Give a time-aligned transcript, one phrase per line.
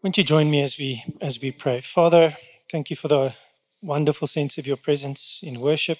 [0.00, 1.80] Won't you join me as we as we pray?
[1.80, 2.36] Father,
[2.70, 3.34] thank you for the
[3.82, 5.98] wonderful sense of your presence in worship,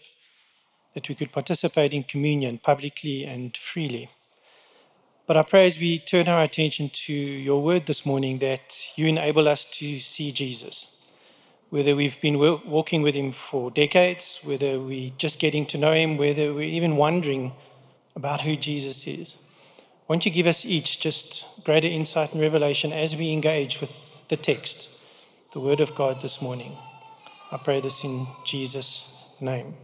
[0.95, 4.09] that we could participate in communion publicly and freely.
[5.27, 9.09] But I pray as we turn our attention to your word this morning that you
[9.09, 11.03] enable us to see Jesus.
[11.71, 16.17] Whether we've been walking with him for decades, whether we're just getting to know him,
[16.17, 17.51] whether we're even wondering
[18.15, 19.43] about who Jesus is.
[20.09, 23.93] Won't you give us each just greater insight and revelation as we engage with
[24.29, 24.89] the text,
[25.53, 26.79] the Word of God this morning?
[27.53, 29.75] I pray this in Jesus' name.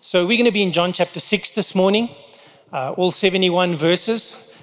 [0.00, 2.10] So, we're going to be in John chapter 6 this morning,
[2.74, 4.54] uh, all 71 verses.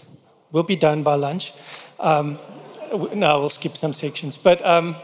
[0.51, 1.51] We'll be done by lunch.
[1.99, 2.37] Um,
[3.15, 4.37] no, we'll skip some sections.
[4.37, 4.97] But um,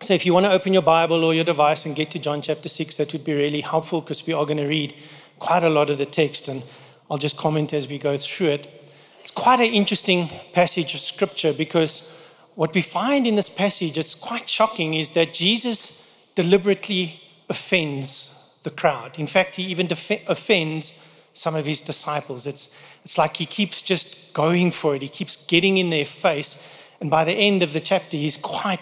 [0.00, 2.42] so, if you want to open your Bible or your device and get to John
[2.42, 4.94] chapter 6, that would be really helpful because we are going to read
[5.40, 6.46] quite a lot of the text.
[6.46, 6.62] And
[7.10, 8.90] I'll just comment as we go through it.
[9.20, 12.08] It's quite an interesting passage of scripture because
[12.54, 18.70] what we find in this passage, it's quite shocking, is that Jesus deliberately offends the
[18.70, 19.18] crowd.
[19.18, 20.92] In fact, he even def- offends
[21.32, 22.46] some of his disciples.
[22.46, 26.60] It's, it's like he keeps just going for it, he keeps getting in their face.
[27.00, 28.80] And by the end of the chapter, he's quite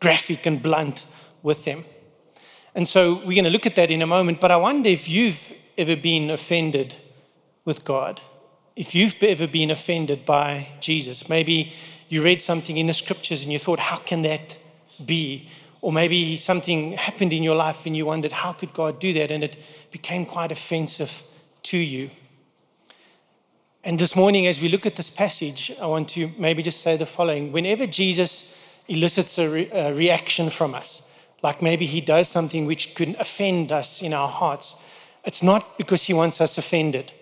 [0.00, 1.06] graphic and blunt
[1.42, 1.84] with them.
[2.74, 4.40] And so we're going to look at that in a moment.
[4.40, 6.96] But I wonder if you've ever been offended
[7.66, 8.22] with God.
[8.74, 11.72] If you've ever been offended by Jesus, maybe
[12.08, 14.56] you read something in the scriptures and you thought, how can that
[15.04, 15.50] be?
[15.82, 19.30] Or maybe something happened in your life and you wondered, how could God do that?
[19.30, 19.56] And it
[19.90, 21.22] became quite offensive
[21.64, 22.10] to you.
[23.82, 26.96] And this morning, as we look at this passage, I want to maybe just say
[26.96, 27.52] the following.
[27.52, 31.02] Whenever Jesus elicits a, re- a reaction from us,
[31.42, 34.76] like maybe he does something which could offend us in our hearts,
[35.24, 37.12] it's not because he wants us offended.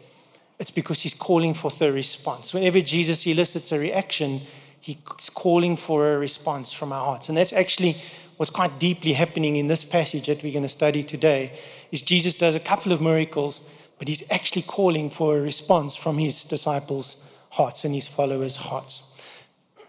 [0.58, 2.54] It's because he's calling for the response.
[2.54, 4.42] Whenever Jesus elicits a reaction,
[4.80, 7.28] he's calling for a response from our hearts.
[7.28, 7.96] And that's actually
[8.36, 11.58] what's quite deeply happening in this passage that we're going to study today
[11.90, 13.60] is Jesus does a couple of miracles,
[13.98, 19.12] but he's actually calling for a response from his disciples' hearts and his followers' hearts.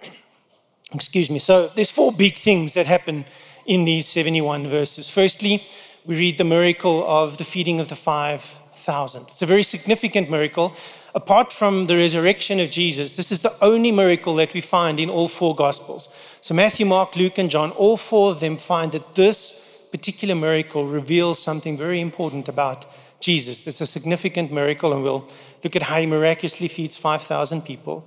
[0.93, 1.39] Excuse me.
[1.39, 3.25] So there's four big things that happen
[3.65, 5.09] in these 71 verses.
[5.09, 5.63] Firstly,
[6.05, 8.55] we read the miracle of the feeding of the 5
[8.87, 10.75] it's a very significant miracle.
[11.13, 15.09] Apart from the resurrection of Jesus, this is the only miracle that we find in
[15.09, 16.09] all four Gospels.
[16.41, 20.85] So, Matthew, Mark, Luke, and John, all four of them find that this particular miracle
[20.85, 22.85] reveals something very important about
[23.19, 23.65] Jesus.
[23.65, 25.27] It's a significant miracle, and we'll
[25.63, 28.03] look at how he miraculously feeds 5,000 people.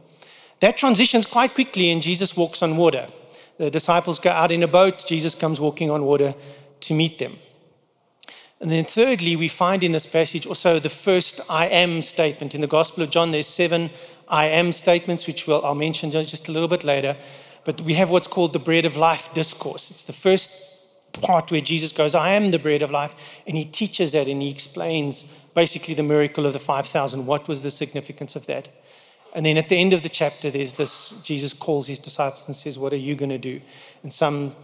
[0.61, 3.09] That transitions quite quickly, and Jesus walks on water.
[3.57, 6.35] The disciples go out in a boat, Jesus comes walking on water
[6.81, 7.39] to meet them.
[8.61, 12.55] And then, thirdly, we find in this passage also the first I am statement.
[12.55, 13.91] In the Gospel of John, there's seven
[14.27, 17.17] I am statements, which we'll, I'll mention just a little bit later.
[17.65, 19.91] But we have what's called the bread of life discourse.
[19.91, 20.51] It's the first
[21.13, 23.15] part where Jesus goes, I am the bread of life.
[23.47, 25.23] And he teaches that and he explains
[25.55, 27.27] basically the miracle of the 5,000.
[27.27, 28.69] What was the significance of that?
[29.35, 32.57] And then at the end of the chapter, there's this Jesus calls his disciples and
[32.57, 33.61] says, What are you going to do?
[34.03, 34.55] And some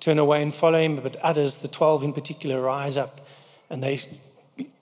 [0.00, 3.20] turn away and follow him, but others, the 12 in particular, rise up
[3.70, 4.00] and they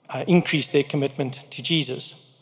[0.09, 2.37] uh, increase their commitment to Jesus.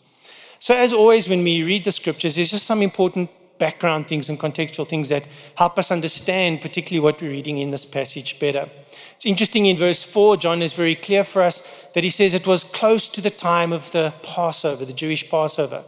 [0.60, 4.40] So, as always, when we read the scriptures, there's just some important background things and
[4.40, 5.26] contextual things that
[5.56, 8.68] help us understand, particularly what we're reading in this passage, better.
[9.16, 11.62] It's interesting in verse 4, John is very clear for us
[11.94, 15.84] that he says it was close to the time of the Passover, the Jewish Passover.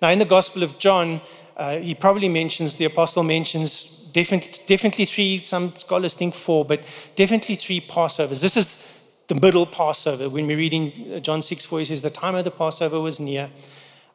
[0.00, 1.20] Now, in the Gospel of John,
[1.56, 6.82] uh, he probably mentions, the apostle mentions definitely, definitely three, some scholars think four, but
[7.16, 8.40] definitely three Passovers.
[8.40, 8.91] This is
[9.32, 10.28] the middle Passover.
[10.28, 13.00] When we read in uh, John 6 4, he says, The time of the Passover
[13.00, 13.50] was near.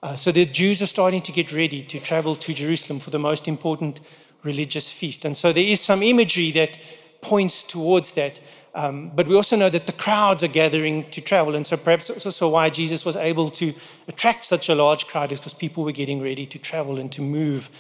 [0.03, 3.17] Uh, so the Jews are starting to get ready to travel to Jerusalem for the
[3.17, 3.99] most important
[4.43, 5.25] religious feast.
[5.25, 6.69] And so there is some imagery that
[7.21, 8.39] points towards that.
[8.75, 11.55] Um, but we also know that the crowds are gathering to travel.
[11.55, 13.73] And so perhaps also why Jesus was able to
[14.07, 17.23] attract such a large crowd, is because people were getting ready to travel and to
[17.23, 17.71] move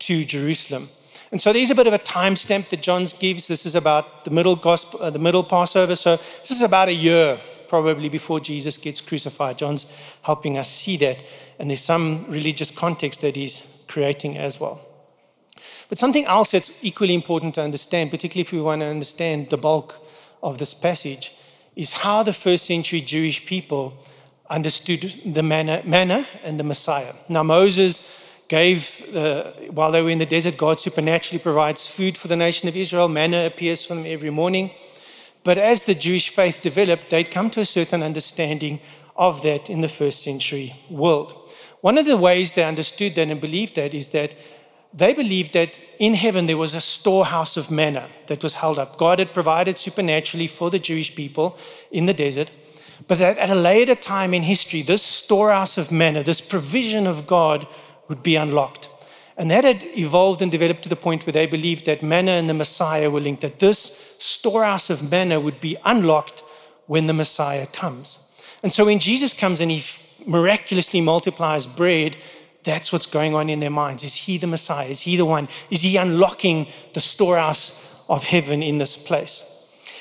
[0.00, 0.88] to Jerusalem.
[1.30, 3.46] And so there's a bit of a timestamp that John gives.
[3.46, 5.94] This is about the middle gospel, uh, the middle Passover.
[5.94, 9.58] So this is about a year probably before Jesus gets crucified.
[9.58, 9.86] John's
[10.22, 11.18] helping us see that.
[11.58, 14.80] And there's some religious context that he's creating as well.
[15.88, 19.56] But something else that's equally important to understand, particularly if we want to understand the
[19.56, 20.00] bulk
[20.42, 21.32] of this passage,
[21.76, 23.94] is how the first century Jewish people
[24.48, 27.12] understood the manna, manna and the Messiah.
[27.28, 28.08] Now, Moses
[28.50, 32.68] gave, uh, while they were in the desert, God supernaturally provides food for the nation
[32.68, 33.08] of Israel.
[33.08, 34.72] Manna appears for them every morning.
[35.44, 38.80] But as the Jewish faith developed, they'd come to a certain understanding
[39.14, 41.28] of that in the first century world.
[41.80, 44.34] One of the ways they understood that and believed that is that
[44.92, 48.98] they believed that in heaven there was a storehouse of manna that was held up.
[48.98, 51.56] God had provided supernaturally for the Jewish people
[51.92, 52.50] in the desert,
[53.06, 57.28] but that at a later time in history, this storehouse of manna, this provision of
[57.28, 57.68] God,
[58.10, 58.90] would be unlocked.
[59.38, 62.50] And that had evolved and developed to the point where they believed that manna and
[62.50, 66.42] the Messiah were linked, that this storehouse of manna would be unlocked
[66.86, 68.18] when the Messiah comes.
[68.62, 69.82] And so when Jesus comes and he
[70.26, 72.18] miraculously multiplies bread,
[72.64, 74.02] that's what's going on in their minds.
[74.04, 74.88] Is he the Messiah?
[74.88, 75.48] Is he the one?
[75.70, 79.46] Is he unlocking the storehouse of heaven in this place?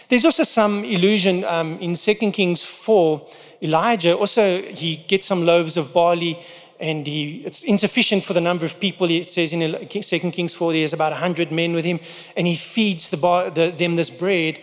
[0.10, 3.26] There's also some illusion um, in 2 Kings 4.
[3.62, 6.40] Elijah also he gets some loaves of barley
[6.80, 9.10] and he, it's insufficient for the number of people.
[9.10, 12.00] It says in 2 Kings 4 there's about 100 men with him
[12.38, 14.60] and he feeds the the, them this bread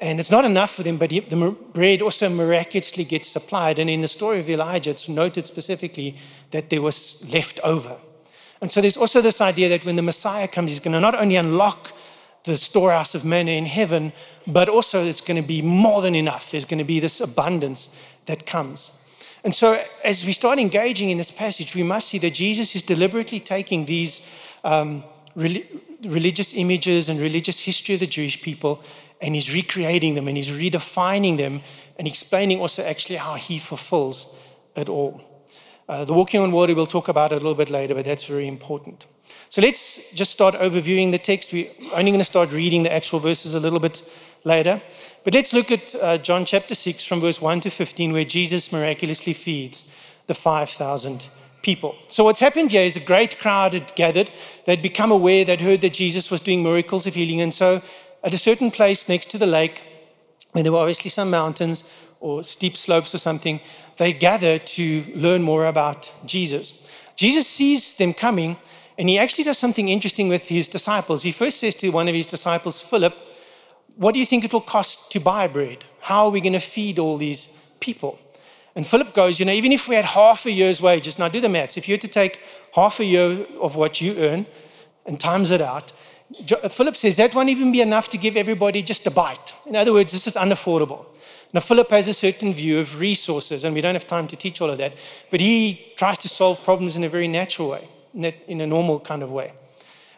[0.00, 3.78] and it's not enough for them, but the bread also miraculously gets supplied.
[3.78, 6.16] And in the story of Elijah, it's noted specifically
[6.50, 7.96] that there was left over.
[8.60, 11.14] And so there's also this idea that when the Messiah comes, he's going to not
[11.14, 11.92] only unlock
[12.44, 14.12] the storehouse of manna in heaven,
[14.46, 16.50] but also it's going to be more than enough.
[16.50, 17.96] There's going to be this abundance
[18.26, 18.90] that comes.
[19.44, 22.82] And so as we start engaging in this passage, we must see that Jesus is
[22.82, 24.26] deliberately taking these
[24.64, 25.04] um,
[25.34, 28.82] religious images and religious history of the Jewish people
[29.20, 31.62] and he's recreating them and he's redefining them
[31.98, 34.34] and explaining also actually how he fulfills
[34.74, 35.20] it all.
[35.88, 38.24] Uh, the walking on water, we'll talk about it a little bit later, but that's
[38.24, 39.06] very important.
[39.48, 41.52] So let's just start overviewing the text.
[41.52, 44.02] We're only going to start reading the actual verses a little bit
[44.46, 44.80] later.
[45.24, 48.72] But let's look at uh, John chapter 6 from verse 1 to 15, where Jesus
[48.72, 49.90] miraculously feeds
[50.28, 51.26] the 5,000
[51.62, 51.96] people.
[52.08, 54.30] So, what's happened here is a great crowd had gathered.
[54.64, 57.82] They'd become aware, they'd heard that Jesus was doing miracles of healing, and so
[58.22, 59.82] at a certain place next to the lake,
[60.52, 61.84] where there were obviously some mountains
[62.20, 63.60] or steep slopes or something,
[63.98, 66.82] they gather to learn more about Jesus.
[67.16, 68.56] Jesus sees them coming,
[68.96, 71.22] and he actually does something interesting with his disciples.
[71.22, 73.16] He first says to one of his disciples, Philip,
[73.96, 75.84] What do you think it will cost to buy bread?
[76.00, 77.48] How are we going to feed all these
[77.80, 78.18] people?
[78.74, 81.40] And Philip goes, You know, even if we had half a year's wages, now do
[81.40, 81.76] the maths.
[81.76, 82.38] If you had to take
[82.74, 84.46] half a year of what you earn
[85.06, 85.92] and times it out,
[86.70, 89.54] Philip says that won't even be enough to give everybody just a bite.
[89.64, 91.06] In other words, this is unaffordable.
[91.52, 94.60] Now, Philip has a certain view of resources, and we don't have time to teach
[94.60, 94.92] all of that,
[95.30, 97.88] but he tries to solve problems in a very natural way,
[98.48, 99.52] in a normal kind of way.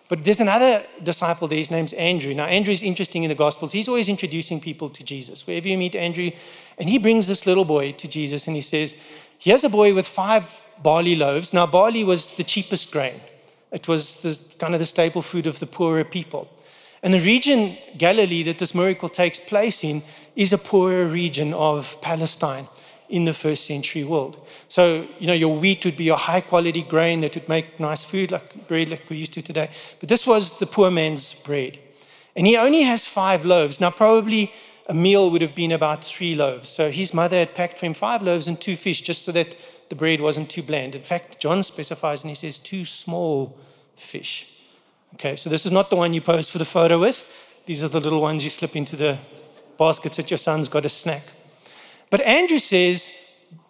[0.09, 2.33] But there's another disciple there, his name's Andrew.
[2.35, 3.73] Now, Andrew is interesting in the Gospels.
[3.73, 5.47] He's always introducing people to Jesus.
[5.47, 6.31] Wherever you meet Andrew,
[6.79, 8.97] and he brings this little boy to Jesus, and he says,
[9.39, 11.53] Here's a boy with five barley loaves.
[11.53, 13.21] Now, barley was the cheapest grain.
[13.71, 16.49] It was the, kind of the staple food of the poorer people.
[17.03, 20.03] And the region, Galilee, that this miracle takes place in,
[20.35, 22.67] is a poorer region of Palestine
[23.09, 24.47] in the first century world.
[24.69, 28.05] So, you know, your wheat would be your high quality grain that would make nice
[28.05, 29.71] food, like bread, like we're used to today.
[30.01, 31.79] But this was the poor man's bread.
[32.37, 33.81] And he only has five loaves.
[33.81, 34.53] Now, probably
[34.87, 36.69] a meal would have been about three loaves.
[36.69, 39.57] So his mother had packed for him five loaves and two fish just so that
[39.89, 40.95] the bread wasn't too bland.
[40.95, 43.59] In fact, John specifies and he says, two small
[43.97, 44.47] fish.
[45.15, 47.27] Okay, so this is not the one you pose for the photo with.
[47.67, 49.19] These are the little ones you slip into the
[49.79, 51.23] baskets that your son's got a snack.
[52.11, 53.11] But Andrew says,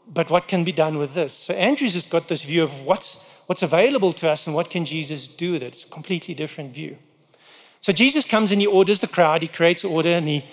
[0.06, 1.34] but what can be done with this?
[1.34, 4.84] So Andrew's has got this view of what's, what's available to us and what can
[4.84, 5.66] Jesus do with it.
[5.66, 6.96] It's a completely different view.
[7.80, 10.44] So Jesus comes and he orders the crowd, he creates order, and he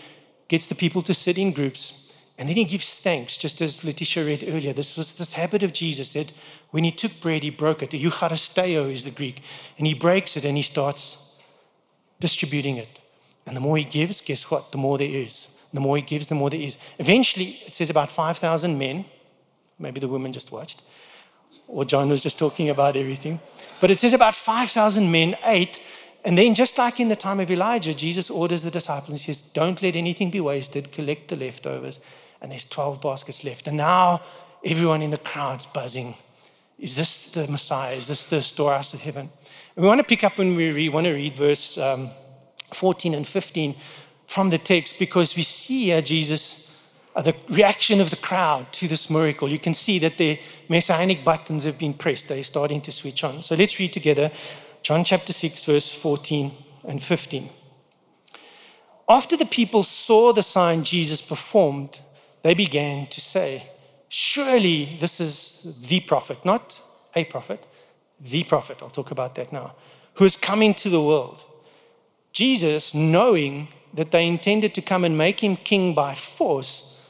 [0.48, 2.14] gets the people to sit in groups.
[2.38, 4.74] And then he gives thanks, just as Letitia read earlier.
[4.74, 6.34] This was this habit of Jesus that
[6.72, 7.92] when he took bread, he broke it.
[7.92, 9.42] The Eucharisteo is the Greek.
[9.78, 11.40] And he breaks it and he starts
[12.20, 13.00] distributing it.
[13.46, 14.72] And the more he gives, guess what?
[14.72, 15.48] The more there is.
[15.76, 16.78] The more he gives, the more there is.
[16.98, 19.06] Eventually, it says about 5,000 men.
[19.78, 20.82] Maybe the woman just watched.
[21.68, 23.40] Or John was just talking about everything.
[23.82, 25.82] But it says about 5,000 men ate.
[26.24, 29.42] And then, just like in the time of Elijah, Jesus orders the disciples and says,
[29.42, 32.00] Don't let anything be wasted, collect the leftovers
[32.46, 33.68] and there's 12 baskets left.
[33.68, 34.22] And now
[34.64, 36.14] everyone in the crowd's buzzing.
[36.78, 37.96] Is this the Messiah?
[37.96, 39.32] Is this the storehouse of heaven?
[39.76, 42.12] And we want to pick up when we want to read verse um,
[42.72, 43.76] 14 and 15
[44.26, 46.76] from the text because we see here Jesus,
[47.16, 49.50] uh, the reaction of the crowd to this miracle.
[49.50, 52.28] You can see that the messianic buttons have been pressed.
[52.28, 53.44] They're starting to switch on.
[53.44, 54.32] So let's read together
[54.82, 56.52] John chapter 6, verse 14
[56.88, 57.50] and 15.
[59.08, 62.00] After the people saw the sign Jesus performed,
[62.42, 63.64] they began to say,
[64.08, 66.82] Surely this is the prophet, not
[67.16, 67.66] a prophet,
[68.20, 68.80] the prophet.
[68.82, 69.76] I'll talk about that now,
[70.16, 71.44] who is coming to the world.
[72.32, 77.02] Jesus, knowing that they intended to come and make him king by force,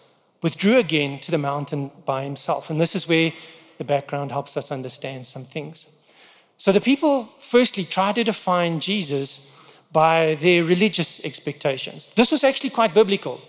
[0.41, 2.69] withdrew again to the mountain by himself.
[2.69, 3.33] And this is where
[3.77, 5.91] the background helps us understand some things.
[6.57, 9.51] So the people, firstly, tried to define Jesus
[9.91, 12.07] by their religious expectations.
[12.15, 13.41] This was actually quite biblical.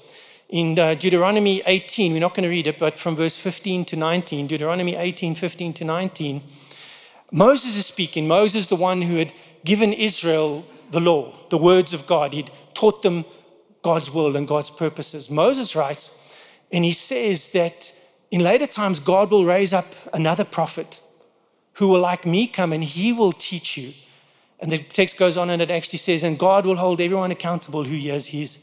[0.48, 3.96] In uh, Deuteronomy 18, we're not going to read it, but from verse 15 to
[3.96, 6.42] 19, Deuteronomy 18, 15 to 19,
[7.32, 8.28] Moses is speaking.
[8.28, 9.32] Moses, the one who had
[9.64, 13.24] given Israel the law, the words of God, he'd taught them
[13.82, 15.30] God's will and God's purposes.
[15.30, 16.16] Moses writes,
[16.72, 17.92] and he says that
[18.30, 21.00] in later times, God will raise up another prophet
[21.74, 23.92] who will, like me, come and he will teach you.
[24.58, 27.84] And the text goes on and it actually says, and God will hold everyone accountable
[27.84, 28.58] who hears his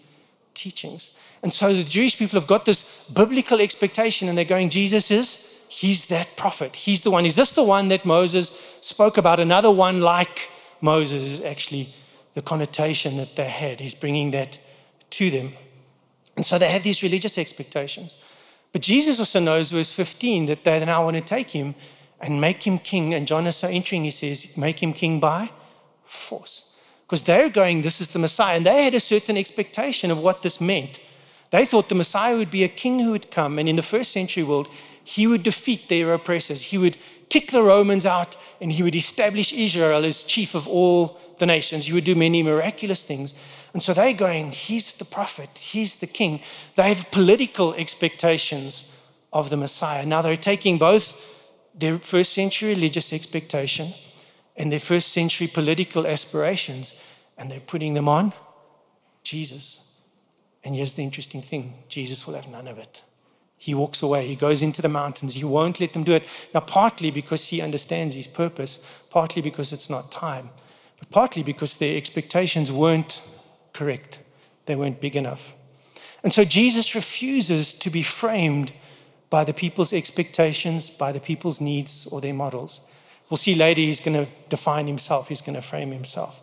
[0.54, 1.12] teachings.
[1.42, 5.64] And so the Jewish people have got this biblical expectation and they're going, Jesus is,
[5.70, 6.76] he's that prophet.
[6.76, 7.26] He's the one.
[7.26, 9.40] Is this the one that Moses spoke about?
[9.40, 10.50] Another one like
[10.82, 11.94] Moses is actually
[12.34, 13.80] the connotation that they had.
[13.80, 14.58] He's bringing that
[15.12, 15.54] to them.
[16.36, 18.16] And so they have these religious expectations.
[18.72, 21.76] But Jesus also knows, verse 15, that they now want to take him
[22.20, 23.14] and make him king.
[23.14, 25.52] And John is so entering, he says, make him king by
[26.06, 26.66] force.
[27.06, 28.58] Because they're going, this is the Messiah.
[28.58, 31.00] And they had a certain expectation of what this meant.
[31.52, 34.12] They thought the Messiah would be a king who would come, and in the first
[34.12, 34.68] century world,
[35.04, 36.64] he would defeat their oppressors.
[36.64, 36.98] He would
[37.30, 41.88] kick the Romans out, and he would establish Israel as chief of all the nations.
[41.88, 43.34] You would do many miraculous things.
[43.74, 46.42] And so they're going, He's the prophet, He's the king.
[46.76, 48.90] They have political expectations
[49.32, 50.06] of the Messiah.
[50.06, 51.16] Now they're taking both
[51.74, 53.94] their first century religious expectation
[54.56, 56.94] and their first century political aspirations
[57.38, 58.34] and they're putting them on
[59.24, 59.86] Jesus.
[60.64, 63.02] And here's the interesting thing Jesus will have none of it.
[63.58, 66.26] He walks away, he goes into the mountains, he won't let them do it.
[66.54, 70.50] Now, partly because he understands his purpose, partly because it's not time,
[71.10, 73.22] partly because their expectations weren't
[73.74, 74.20] correct,
[74.66, 75.54] they weren't big enough.
[76.24, 78.74] And so Jesus refuses to be framed
[79.30, 82.82] by the people's expectations, by the people's needs or their models.
[83.30, 86.40] We'll see later he's going to define himself, he's going to frame himself.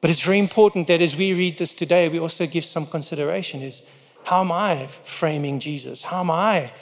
[0.00, 3.62] But it's very important that as we read this today, we also give some consideration
[3.62, 3.82] is
[4.24, 6.02] how am I framing Jesus?
[6.02, 6.72] How am I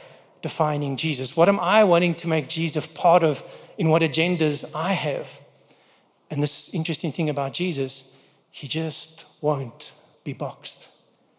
[0.43, 1.37] defining Jesus?
[1.37, 3.45] What am I wanting to make Jesus part of
[3.79, 5.29] in what agendas I have?
[6.31, 8.11] And this interesting thing about Jesus,
[8.51, 9.93] he just won't
[10.25, 10.89] be boxed.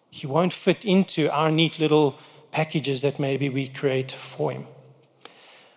[0.10, 2.18] He won't fit into our neat little
[2.52, 4.68] packages that maybe we create for him.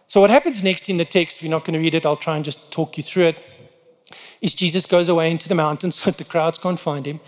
[0.06, 2.36] So, what happens next in the text, we're not going to read it, I'll try
[2.36, 3.44] and just talk you through it
[4.40, 7.20] is Jesus goes away into the mountains so the crowds can't find him.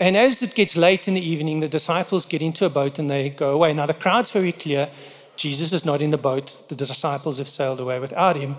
[0.00, 3.10] And as it gets late in the evening, the disciples get into a boat and
[3.10, 3.72] they go away.
[3.72, 4.90] Now, the crowd's very clear.
[5.36, 6.68] Jesus is not in the boat.
[6.68, 8.56] The disciples have sailed away without him.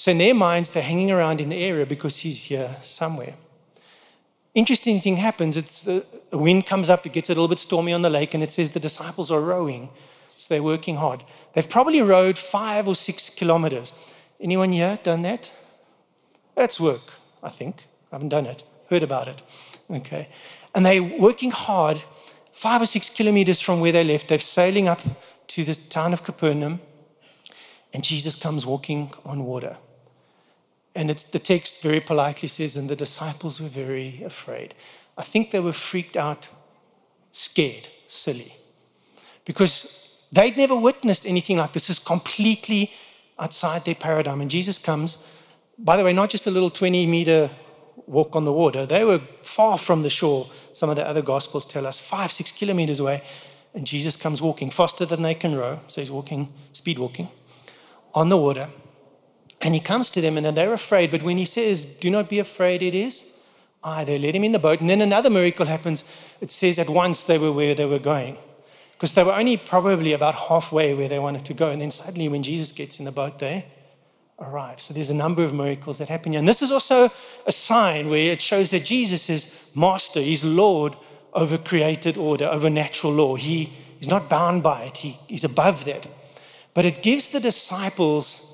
[0.00, 3.34] So, in their minds, they're hanging around in the area because he's here somewhere.
[4.54, 5.58] Interesting thing happens.
[5.58, 8.42] It's the, wind comes up, it gets a little bit stormy on the lake, and
[8.42, 9.90] it says the disciples are rowing.
[10.38, 11.22] So, they're working hard.
[11.52, 13.92] They've probably rowed five or six kilometers.
[14.40, 15.52] Anyone here done that?
[16.54, 17.12] That's work.
[17.42, 17.84] I think.
[18.10, 19.42] I haven't done it, heard about it.
[19.90, 20.30] Okay.
[20.74, 22.00] And they're working hard,
[22.54, 24.28] five or six kilometers from where they left.
[24.28, 25.00] They're sailing up
[25.48, 26.80] to the town of Capernaum,
[27.92, 29.76] and Jesus comes walking on water.
[30.94, 34.74] And the text very politely says, and the disciples were very afraid.
[35.16, 36.48] I think they were freaked out,
[37.30, 38.56] scared, silly,
[39.44, 41.86] because they'd never witnessed anything like this.
[41.86, 42.90] This is completely
[43.38, 44.40] outside their paradigm.
[44.40, 45.18] And Jesus comes
[45.82, 47.50] by the way, not just a little 20 meter
[48.06, 50.48] walk on the water, they were far from the shore.
[50.72, 53.22] Some of the other gospels tell us five, six kilometers away.
[53.74, 55.80] And Jesus comes walking faster than they can row.
[55.86, 57.28] So he's walking, speed walking
[58.14, 58.68] on the water.
[59.60, 61.10] And he comes to them and they're afraid.
[61.10, 63.24] But when he says, Do not be afraid, it is
[63.82, 64.80] I, they let him in the boat.
[64.80, 66.04] And then another miracle happens.
[66.40, 68.36] It says at once they were where they were going.
[68.92, 71.70] Because they were only probably about halfway where they wanted to go.
[71.70, 73.64] And then suddenly, when Jesus gets in the boat, they
[74.38, 74.80] arrive.
[74.80, 76.38] So there's a number of miracles that happen here.
[76.38, 77.10] And this is also
[77.46, 80.96] a sign where it shows that Jesus is master, he's Lord
[81.32, 83.36] over created order, over natural law.
[83.36, 86.06] He is not bound by it, he, he's above that.
[86.74, 88.49] But it gives the disciples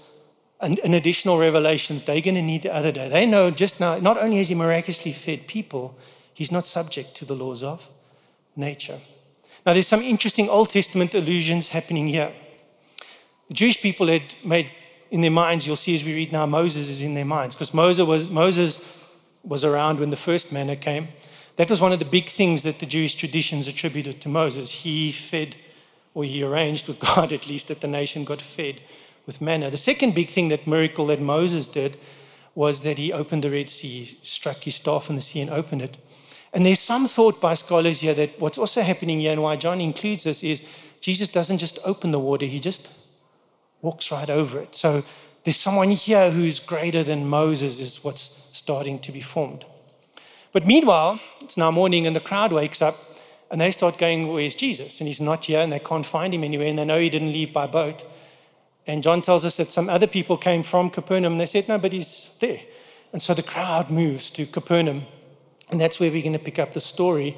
[0.61, 3.09] an, an additional revelation that they're going to need the other day.
[3.09, 5.99] They know just now, not only has he miraculously fed people,
[6.33, 7.89] he's not subject to the laws of
[8.55, 9.01] nature.
[9.65, 12.33] Now, there's some interesting Old Testament allusions happening here.
[13.49, 14.71] The Jewish people had made
[15.11, 17.73] in their minds, you'll see as we read now, Moses is in their minds because
[17.73, 18.85] Moses was, Moses
[19.45, 21.09] was around when the first manna came.
[21.57, 24.71] That was one of the big things that the Jewish traditions attributed to Moses.
[24.71, 25.57] He fed,
[26.13, 28.81] or he arranged with God at least, that the nation got fed
[29.26, 29.71] with manna.
[29.71, 31.99] The second big thing, that miracle that Moses did,
[32.54, 35.83] was that he opened the Red Sea, struck his staff in the sea and opened
[35.83, 35.97] it.
[36.52, 39.80] And there's some thought by scholars here that what's also happening here and why John
[39.80, 40.66] includes this is
[41.00, 42.88] Jesus doesn't just open the water, he just
[43.83, 44.75] walks right over it.
[44.75, 45.04] So
[45.47, 49.64] There's someone here who's greater than Moses, is what's starting to be formed.
[50.52, 52.97] But meanwhile, it's now morning and the crowd wakes up
[53.49, 54.99] and they start going, Where's Jesus?
[54.99, 57.33] And he's not here and they can't find him anywhere and they know he didn't
[57.33, 58.02] leave by boat.
[58.87, 61.78] And John tells us that some other people came from Capernaum and they said, No,
[61.78, 62.61] but he's there.
[63.12, 65.07] And so the crowd moves to Capernaum.
[65.71, 67.37] And that's where we're going to pick up the story.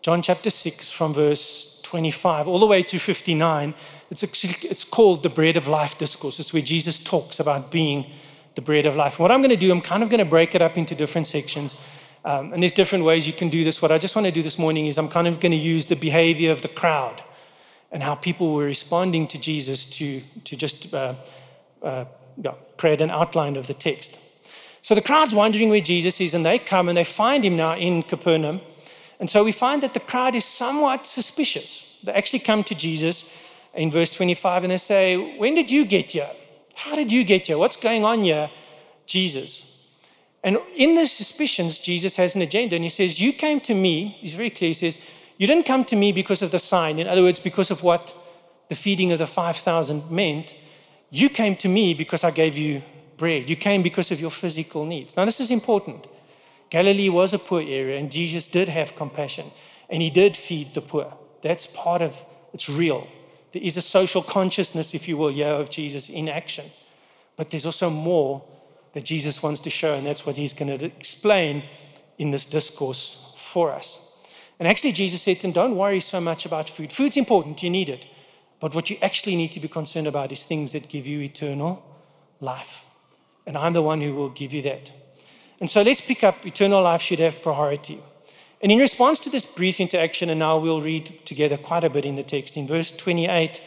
[0.00, 3.74] John chapter 6, from verse 25 all the way to 59.
[4.10, 6.40] It's, actually, it's called the Bread of Life Discourse.
[6.40, 8.10] It's where Jesus talks about being
[8.54, 9.14] the bread of life.
[9.14, 10.94] And what I'm going to do, I'm kind of going to break it up into
[10.94, 11.76] different sections.
[12.24, 13.82] Um, and there's different ways you can do this.
[13.82, 15.86] What I just want to do this morning is I'm kind of going to use
[15.86, 17.22] the behavior of the crowd
[17.96, 21.14] and how people were responding to Jesus to, to just uh,
[21.82, 22.04] uh,
[22.76, 24.18] create an outline of the text.
[24.82, 27.74] So the crowd's wondering where Jesus is, and they come and they find him now
[27.74, 28.60] in Capernaum.
[29.18, 31.98] And so we find that the crowd is somewhat suspicious.
[32.04, 33.34] They actually come to Jesus
[33.72, 36.28] in verse 25 and they say, When did you get here?
[36.74, 37.56] How did you get here?
[37.56, 38.50] What's going on here,
[39.06, 39.86] Jesus?
[40.44, 44.18] And in the suspicions, Jesus has an agenda and he says, You came to me,
[44.20, 44.98] he's very clear, he says,
[45.36, 46.98] You didn't come to me because of the sign.
[46.98, 48.14] In other words, because of what
[48.68, 50.54] the feeding of the 5,000 meant.
[51.10, 52.82] You came to me because I gave you
[53.16, 53.48] bread.
[53.48, 55.16] You came because of your physical needs.
[55.16, 56.06] Now, this is important.
[56.70, 59.52] Galilee was a poor area, and Jesus did have compassion,
[59.88, 61.16] and he did feed the poor.
[61.42, 63.06] That's part of it's real.
[63.52, 66.66] There is a social consciousness, if you will, yeah, of Jesus in action.
[67.36, 68.42] But there's also more
[68.94, 71.62] that Jesus wants to show, and that's what he's going to explain
[72.18, 74.05] in this discourse for us.
[74.58, 76.92] And actually, Jesus said to them, Don't worry so much about food.
[76.92, 78.06] Food's important, you need it.
[78.58, 81.84] But what you actually need to be concerned about is things that give you eternal
[82.40, 82.84] life.
[83.46, 84.92] And I'm the one who will give you that.
[85.60, 88.00] And so let's pick up eternal life should have priority.
[88.62, 92.04] And in response to this brief interaction, and now we'll read together quite a bit
[92.04, 93.60] in the text, in verse 28,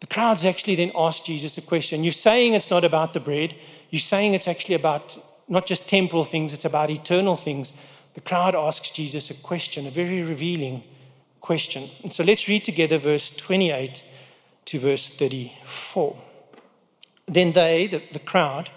[0.00, 2.04] the crowds actually then ask Jesus a question.
[2.04, 3.54] You're saying it's not about the bread,
[3.90, 7.72] you're saying it's actually about not just temporal things, it's about eternal things.
[8.14, 10.82] The crowd asks Jesus a question, a very revealing
[11.40, 11.88] question.
[12.02, 14.02] And so let's read together verse 28
[14.66, 16.16] to verse 34.
[17.26, 18.70] Then they, the, the crowd,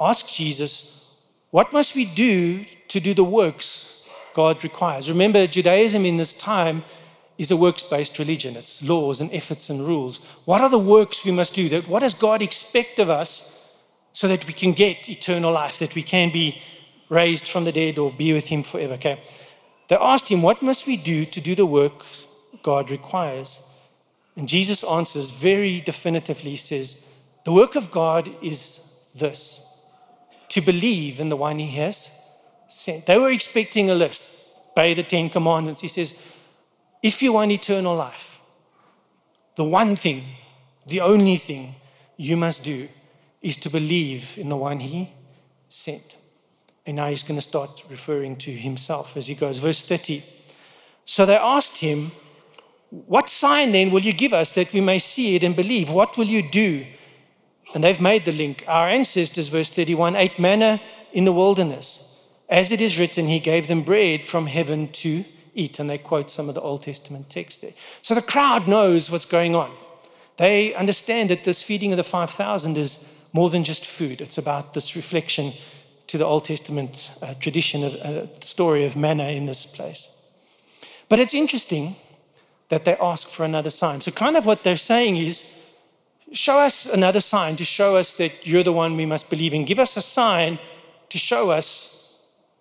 [0.00, 1.14] ask Jesus,
[1.50, 4.02] What must we do to do the works
[4.34, 5.10] God requires?
[5.10, 6.84] Remember, Judaism in this time
[7.36, 8.56] is a works based religion.
[8.56, 10.18] It's laws and efforts and rules.
[10.44, 11.82] What are the works we must do?
[11.82, 13.74] What does God expect of us
[14.12, 16.62] so that we can get eternal life, that we can be
[17.08, 18.94] raised from the dead or be with Him forever?
[18.94, 19.20] Okay.
[19.88, 22.04] They asked him, What must we do to do the work
[22.62, 23.68] God requires?
[24.36, 27.04] And Jesus answers very definitively, he says,
[27.44, 28.80] The work of God is
[29.14, 29.60] this
[30.48, 32.10] to believe in the one he has
[32.68, 33.06] sent.
[33.06, 34.22] They were expecting a list,
[34.72, 35.80] obey the Ten Commandments.
[35.80, 36.18] He says,
[37.02, 38.40] if you want eternal life,
[39.56, 40.22] the one thing,
[40.86, 41.74] the only thing
[42.16, 42.88] you must do
[43.42, 45.10] is to believe in the one he
[45.68, 46.16] sent.
[46.86, 49.58] And now he's going to start referring to himself as he goes.
[49.58, 50.22] Verse 30.
[51.04, 52.12] So they asked him,
[52.90, 55.90] What sign then will you give us that we may see it and believe?
[55.90, 56.86] What will you do
[57.74, 58.64] and they've made the link.
[58.68, 60.80] Our ancestors, verse 31, ate manna
[61.12, 62.30] in the wilderness.
[62.48, 65.78] As it is written, he gave them bread from heaven to eat.
[65.80, 67.72] And they quote some of the Old Testament text there.
[68.00, 69.72] So the crowd knows what's going on.
[70.36, 74.74] They understand that this feeding of the 5,000 is more than just food, it's about
[74.74, 75.52] this reflection
[76.06, 80.08] to the Old Testament uh, tradition of uh, story of manna in this place.
[81.08, 81.96] But it's interesting
[82.68, 84.00] that they ask for another sign.
[84.00, 85.50] So, kind of what they're saying is,
[86.32, 89.64] show us another sign to show us that you're the one we must believe in.
[89.64, 90.58] Give us a sign
[91.08, 92.18] to show us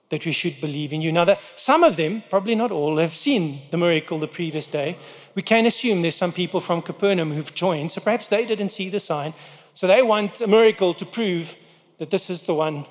[0.09, 1.11] that we should believe in you.
[1.11, 4.97] Now, that some of them, probably not all, have seen the miracle the previous day.
[5.33, 8.89] We can assume there's some people from Capernaum who've joined, so perhaps they didn't see
[8.89, 9.33] the sign.
[9.73, 11.55] So they want a miracle to prove
[11.97, 12.85] that this is the one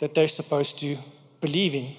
[0.00, 0.96] that they're supposed to
[1.40, 1.94] believe in.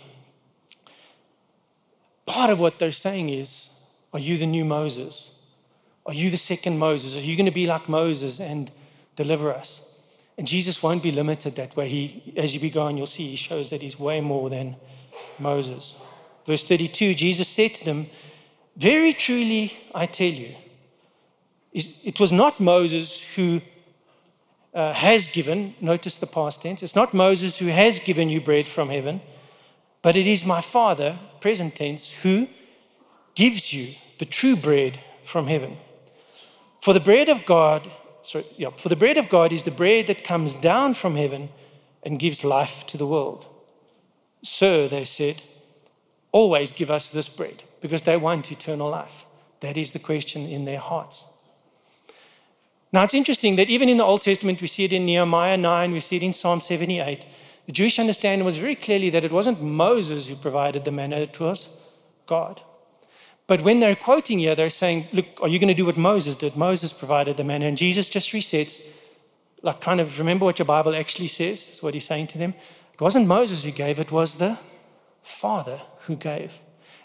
[2.26, 3.70] Part of what they're saying is,
[4.14, 5.40] Are you the new Moses?
[6.06, 7.16] Are you the second Moses?
[7.18, 8.72] Are you going to be like Moses and
[9.16, 9.82] deliver us?
[10.38, 11.90] And Jesus won't be limited that way.
[11.90, 14.78] He, as you go on, you'll see he shows that he's way more than
[15.38, 15.96] Moses.
[16.48, 18.08] Verse 32 Jesus said to them,
[18.76, 20.56] Very truly I tell you,
[21.72, 23.62] it was not Moses who
[24.74, 28.68] uh, has given, notice the past tense, it's not Moses who has given you bread
[28.68, 29.22] from heaven,
[30.02, 32.48] but it is my Father, present tense, who
[33.36, 35.78] gives you the true bread from heaven.
[36.82, 37.90] For the bread of God,
[38.22, 41.50] sorry, yeah, for the bread of God is the bread that comes down from heaven
[42.04, 43.48] and gives life to the world.
[44.44, 45.42] Sir, they said,
[46.32, 49.26] always give us this bread because they want eternal life.
[49.60, 51.26] That is the question in their hearts.
[52.92, 55.92] Now, it's interesting that even in the Old Testament, we see it in Nehemiah 9,
[55.92, 57.24] we see it in Psalm 78.
[57.68, 61.40] The Jewish understanding was very clearly that it wasn't Moses who provided the manna, it
[61.40, 61.70] was
[62.26, 62.62] God.
[63.46, 66.36] But when they're quoting here, they're saying, Look, are you going to do what Moses
[66.36, 66.56] did?
[66.56, 67.66] Moses provided the manna.
[67.66, 68.84] And Jesus just resets,
[69.62, 72.56] like, kind of remember what your Bible actually says, is what he's saying to them.
[72.94, 74.58] It wasn't Moses who gave, it was the
[75.22, 76.54] Father who gave.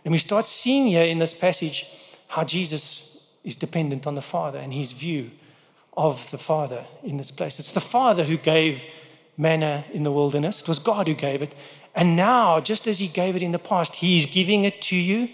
[0.05, 1.87] And we start seeing here in this passage
[2.29, 5.31] how Jesus is dependent on the Father and his view
[5.97, 7.59] of the Father in this place.
[7.59, 8.85] It's the Father who gave
[9.37, 11.55] manna in the wilderness, it was God who gave it.
[11.95, 14.97] And now, just as he gave it in the past, he is giving it to
[14.97, 15.29] you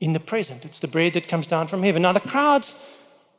[0.00, 0.64] in the present.
[0.64, 2.02] It's the bread that comes down from heaven.
[2.02, 2.80] Now, the crowd's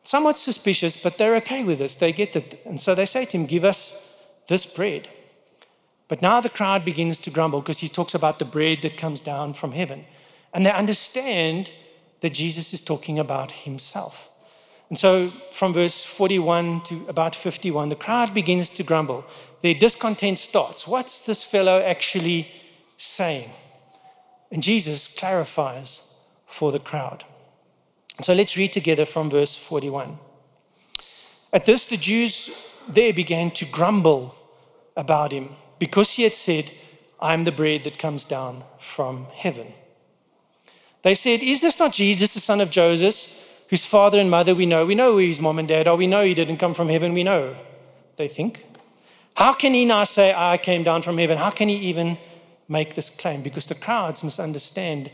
[0.03, 1.95] somewhat suspicious, but they're okay with this.
[1.95, 2.61] They get it.
[2.65, 5.09] And so they say to him, Give us this bread.
[6.07, 9.19] But now the crowd begins to grumble because he talks about the bread that comes
[9.19, 10.05] down from heaven.
[10.53, 11.71] And they understand
[12.21, 14.26] that Jesus is talking about himself.
[14.89, 19.25] And so from verse 41 to about 51, the crowd begins to grumble.
[19.61, 20.87] Their discontent starts.
[20.87, 22.49] What's this fellow actually
[22.97, 23.49] saying?
[24.51, 26.01] And Jesus clarifies
[26.45, 27.25] for the crowd.
[28.21, 30.17] So let's read together from verse 41.
[31.53, 32.49] At this, the Jews
[32.87, 34.35] there began to grumble
[34.95, 36.71] about him because he had said,
[37.19, 39.73] I am the bread that comes down from heaven.
[41.03, 44.65] They said, Is this not Jesus, the son of Joseph, whose father and mother we
[44.65, 44.85] know?
[44.85, 45.95] We know who his mom and dad are.
[45.95, 47.13] We know he didn't come from heaven.
[47.13, 47.55] We know,
[48.15, 48.65] they think.
[49.35, 51.37] How can he now say, I came down from heaven?
[51.37, 52.17] How can he even
[52.67, 53.43] make this claim?
[53.43, 55.11] Because the crowds misunderstand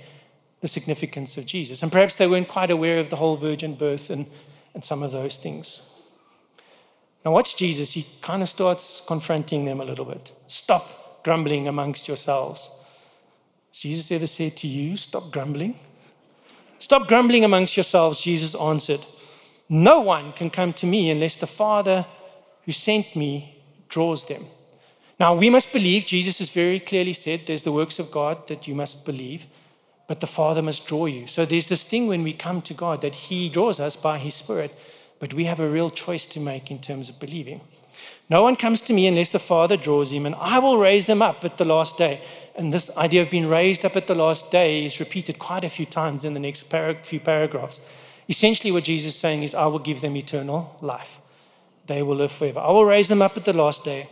[0.61, 1.83] the significance of Jesus.
[1.83, 4.27] And perhaps they weren't quite aware of the whole virgin birth and,
[4.73, 5.89] and some of those things.
[7.25, 7.91] Now, watch Jesus.
[7.91, 10.31] He kind of starts confronting them a little bit.
[10.47, 12.69] Stop grumbling amongst yourselves.
[13.69, 15.79] Has Jesus ever said to you, Stop grumbling?
[16.83, 18.99] Stop grumbling amongst yourselves, Jesus answered.
[19.69, 22.05] No one can come to me unless the Father
[22.65, 24.43] who sent me draws them.
[25.17, 28.67] Now, we must believe, Jesus has very clearly said, there's the works of God that
[28.67, 29.45] you must believe,
[30.09, 31.25] but the Father must draw you.
[31.25, 34.33] So there's this thing when we come to God that He draws us by His
[34.33, 34.73] Spirit
[35.23, 37.61] but we have a real choice to make in terms of believing.
[38.29, 41.21] No one comes to me unless the Father draws him, and I will raise them
[41.21, 42.19] up at the last day.
[42.55, 45.69] And this idea of being raised up at the last day is repeated quite a
[45.69, 46.71] few times in the next
[47.03, 47.79] few paragraphs.
[48.29, 51.19] Essentially, what Jesus is saying is, I will give them eternal life.
[51.87, 52.59] They will live forever.
[52.59, 54.07] I will raise them up at the last day.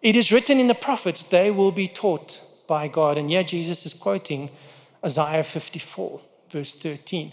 [0.00, 3.18] It is written in the prophets, they will be taught by God.
[3.18, 4.50] And yet, Jesus is quoting
[5.04, 7.32] Isaiah 54, verse 13.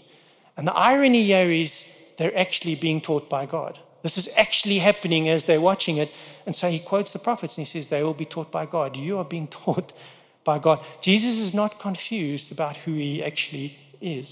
[0.56, 1.86] And the irony here is,
[2.18, 3.78] they're actually being taught by God.
[4.02, 6.12] This is actually happening as they're watching it.
[6.46, 8.96] And so he quotes the prophets and he says, They will be taught by God.
[8.96, 9.92] You are being taught
[10.50, 10.84] by God.
[11.00, 14.28] Jesus is not confused about who he actually is.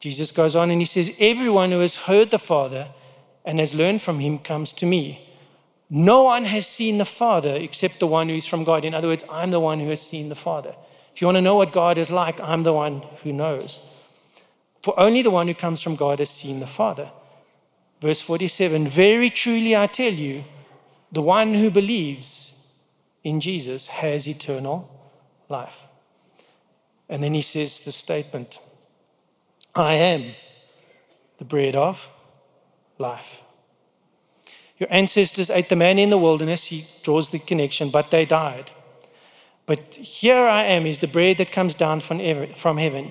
[0.00, 2.88] Jesus goes on and he says, Everyone who has heard the Father
[3.42, 5.02] and has learned from him comes to me.
[5.88, 8.84] No one has seen the Father except the one who is from God.
[8.84, 10.74] In other words, I'm the one who has seen the Father.
[11.14, 13.80] If you want to know what God is like, I'm the one who knows.
[14.82, 17.10] For only the one who comes from God has seen the Father.
[18.02, 20.44] Verse 47 Very truly I tell you,
[21.10, 22.55] the one who believes
[23.26, 24.88] in Jesus has eternal
[25.48, 25.78] life.
[27.08, 28.60] And then he says the statement
[29.74, 30.36] I am
[31.38, 32.06] the bread of
[32.98, 33.42] life.
[34.78, 36.66] Your ancestors ate the man in the wilderness.
[36.66, 38.70] He draws the connection, but they died.
[39.66, 43.10] But here I am is the bread that comes down from heaven.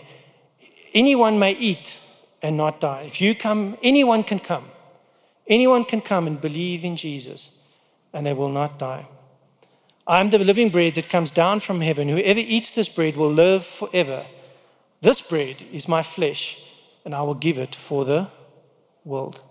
[0.93, 1.99] Anyone may eat
[2.41, 3.01] and not die.
[3.01, 4.71] If you come, anyone can come.
[5.45, 7.51] Anyone can come and believe in Jesus
[8.13, 9.08] and they will not die.
[10.08, 12.10] I am the living bread that comes down from heaven.
[12.10, 14.26] Whoever eats this bread will live forever.
[15.02, 16.63] This bread is my flesh,
[17.04, 18.28] and I will give it for the
[19.04, 19.41] world.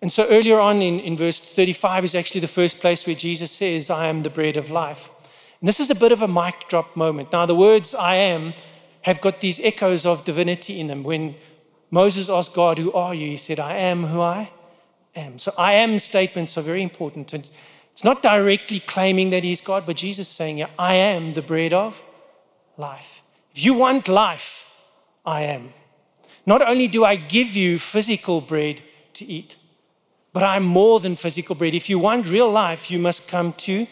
[0.00, 3.50] And so earlier on in, in verse 35 is actually the first place where Jesus
[3.50, 5.10] says, I am the bread of life.
[5.60, 7.32] And this is a bit of a mic drop moment.
[7.32, 8.54] Now, the words I am
[9.02, 11.02] have got these echoes of divinity in them.
[11.02, 11.34] When
[11.90, 13.30] Moses asked God, Who are you?
[13.30, 14.52] He said, I am who I
[15.14, 15.38] am.
[15.38, 17.32] So I am statements are very important.
[17.32, 17.48] And
[18.00, 22.00] it's not directly claiming that he's God, but Jesus saying, I am the bread of
[22.78, 23.20] life.
[23.54, 24.64] If you want life,
[25.26, 25.74] I am.
[26.46, 28.80] Not only do I give you physical bread
[29.12, 29.56] to eat,
[30.32, 31.74] but I'm more than physical bread.
[31.74, 33.86] If you want real life, you must come to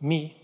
[0.00, 0.34] me.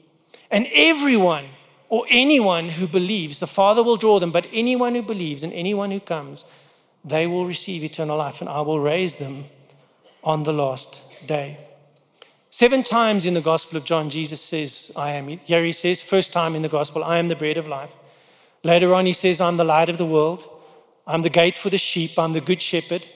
[0.51, 1.47] And everyone
[1.89, 5.93] or anyone who believes, the Father will draw them, but anyone who believes and anyone
[5.93, 6.45] who comes,
[7.03, 9.47] they will receive eternal life, and I will raise them
[10.23, 11.57] on the last day.
[12.55, 15.27] Seven times in the Gospel of John, Jesus says, I am.
[15.27, 17.93] Here he says, first time in the Gospel, I am the bread of life.
[18.63, 20.47] Later on, he says, I'm the light of the world.
[21.07, 22.19] I'm the gate for the sheep.
[22.19, 23.07] I'm the good shepherd.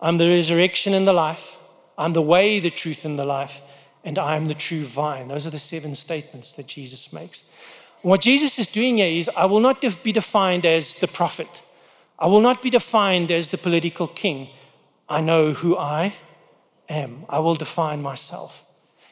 [0.00, 1.56] I'm the resurrection and the life.
[1.96, 3.60] I'm the way, the truth, and the life.
[4.02, 5.28] And I'm the true vine.
[5.28, 7.44] Those are the seven statements that Jesus makes.
[8.02, 11.62] What Jesus is doing here is I will not be defined as the prophet,
[12.18, 14.48] I will not be defined as the political king.
[15.08, 16.16] I know who I
[16.88, 17.24] am.
[17.28, 18.64] I will define myself.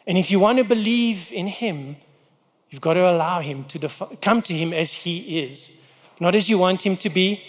[0.09, 1.97] And if you want to believe in him,
[2.71, 3.89] you've got to allow him to
[4.23, 5.77] come to him as he is,
[6.19, 7.45] not as you want him to be,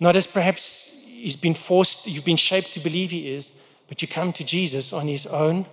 [0.00, 3.52] not as perhaps he's been forced, you've been shaped to believe he is,
[3.88, 5.66] but you come to Jesus on his own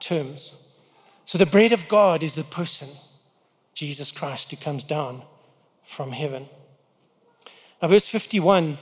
[0.00, 0.56] terms.
[1.24, 2.88] So the bread of God is the person,
[3.74, 5.22] Jesus Christ, who comes down
[5.84, 6.48] from heaven.
[7.80, 8.78] Now, verse 51,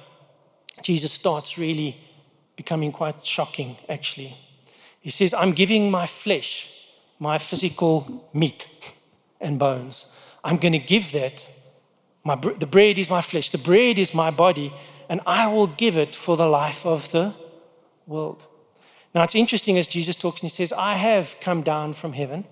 [0.81, 1.99] Jesus starts really
[2.57, 4.37] becoming quite shocking, actually.
[5.03, 6.71] He says, I'm giving my flesh,
[7.19, 8.69] my physical meat
[9.41, 10.13] and bones.
[10.45, 11.47] I'm going to give that.
[12.25, 14.73] My, the bread is my flesh, the bread is my body,
[15.09, 17.35] and I will give it for the life of the
[18.07, 18.47] world.
[19.13, 22.45] Now, it's interesting as Jesus talks and he says, I have come down from heaven,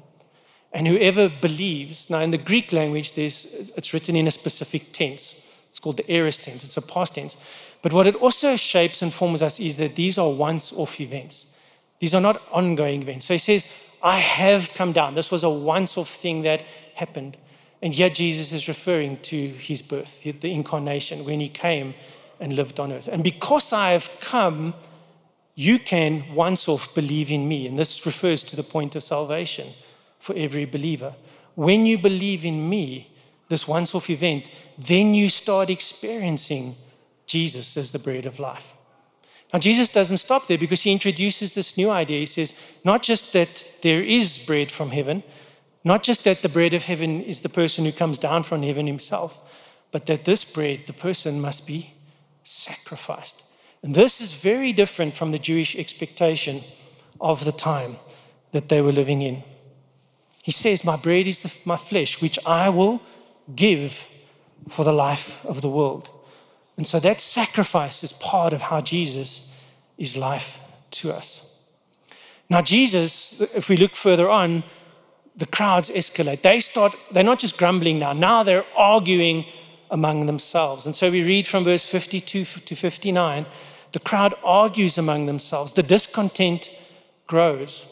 [0.73, 5.41] and whoever believes, now in the Greek language, there's, it's written in a specific tense.
[5.69, 7.37] It's called the aorist tense, it's a past tense.
[7.81, 11.55] But what it also shapes and forms us is that these are once off events.
[12.01, 13.27] These are not ongoing events.
[13.27, 13.71] So he says,
[14.03, 15.15] I have come down.
[15.15, 17.37] This was a once off thing that happened.
[17.83, 21.95] And yet Jesus is referring to his birth, the incarnation, when he came
[22.39, 23.09] and lived on earth.
[23.09, 24.75] And because I have come,
[25.55, 27.67] you can once off believe in me.
[27.67, 29.69] And this refers to the point of salvation
[30.19, 31.15] for every believer.
[31.55, 33.11] When you believe in me,
[33.49, 36.77] this once off event, then you start experiencing
[37.27, 38.73] Jesus as the bread of life.
[39.53, 42.21] Now, Jesus doesn't stop there because he introduces this new idea.
[42.21, 45.23] He says, not just that there is bread from heaven,
[45.83, 48.87] not just that the bread of heaven is the person who comes down from heaven
[48.87, 49.41] himself,
[49.91, 51.95] but that this bread, the person, must be
[52.45, 53.43] sacrificed.
[53.83, 56.63] And this is very different from the Jewish expectation
[57.21, 57.97] of the time
[58.53, 59.43] that they were living in.
[60.43, 63.01] He says, My bread is the, my flesh, which I will
[63.55, 64.07] give
[64.69, 66.11] for the life of the world.
[66.81, 69.55] And so that sacrifice is part of how Jesus
[69.99, 70.59] is life
[70.93, 71.47] to us.
[72.49, 74.65] Now, Jesus, if we look further on,
[75.37, 76.41] the crowds escalate.
[76.41, 79.45] They start, they're not just grumbling now, now they're arguing
[79.91, 80.87] among themselves.
[80.87, 83.45] And so we read from verse 52 to 59
[83.93, 86.71] the crowd argues among themselves, the discontent
[87.27, 87.85] grows.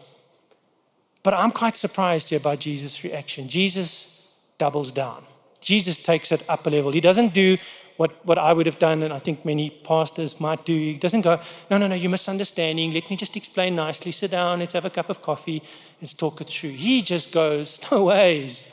[1.22, 3.48] But I'm quite surprised here by Jesus' reaction.
[3.48, 5.26] Jesus doubles down.
[5.60, 6.92] Jesus takes it up a level.
[6.92, 7.58] He doesn't do
[7.98, 10.72] what, what I would have done, and I think many pastors might do.
[10.72, 12.92] He doesn't go, no, no, no, you're misunderstanding.
[12.92, 14.12] Let me just explain nicely.
[14.12, 15.64] Sit down, let's have a cup of coffee,
[16.00, 16.70] let's talk it through.
[16.70, 18.70] He just goes, no ways.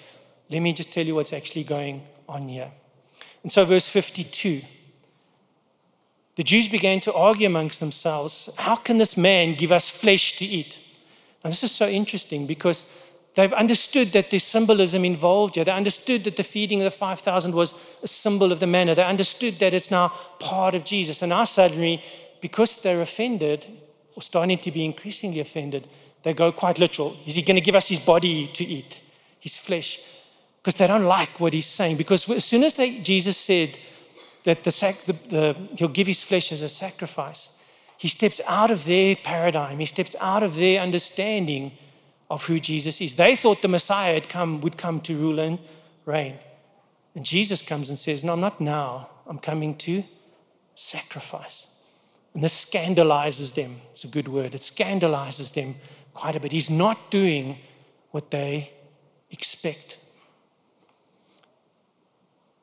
[0.51, 2.71] Let me just tell you what's actually going on here.
[3.41, 4.61] And so, verse 52
[6.35, 10.45] the Jews began to argue amongst themselves how can this man give us flesh to
[10.45, 10.79] eat?
[11.43, 12.89] And this is so interesting because
[13.35, 15.65] They've understood that there's symbolism involved here.
[15.65, 18.95] They understood that the feeding of the 5,000 was a symbol of the manna.
[18.95, 20.07] They understood that it's now
[20.39, 21.21] part of Jesus.
[21.21, 22.01] And now, suddenly,
[22.41, 23.65] because they're offended,
[24.15, 25.87] or starting to be increasingly offended,
[26.23, 27.17] they go quite literal.
[27.25, 29.01] Is he going to give us his body to eat,
[29.39, 29.99] his flesh?
[30.61, 31.97] Because they don't like what he's saying.
[31.97, 33.77] Because as soon as they, Jesus said
[34.45, 37.49] that the, sac, the, the, he'll give his flesh as a sacrifice,
[37.97, 41.73] he steps out of their paradigm, he steps out of their understanding
[42.29, 43.15] of who Jesus is.
[43.15, 45.59] They thought the Messiah had come, would come to rule and
[46.05, 46.37] reign.
[47.13, 49.09] And Jesus comes and says, No, I'm not now.
[49.27, 50.03] I'm coming to
[50.75, 51.67] sacrifice.
[52.33, 53.81] And this scandalizes them.
[53.91, 54.53] It's a good word.
[54.53, 55.75] It scandalizes them
[56.13, 56.51] quite a bit.
[56.51, 57.57] He's not doing
[58.11, 58.71] what they
[59.31, 59.97] expect.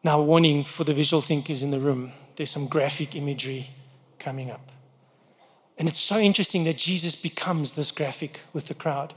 [0.04, 3.68] Now, warning for the visual thinkers in the room there's some graphic imagery
[4.18, 4.72] coming up.
[5.78, 9.14] And it's so interesting that Jesus becomes this graphic with the crowd.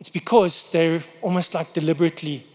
[0.00, 2.46] It's because they're almost like deliberately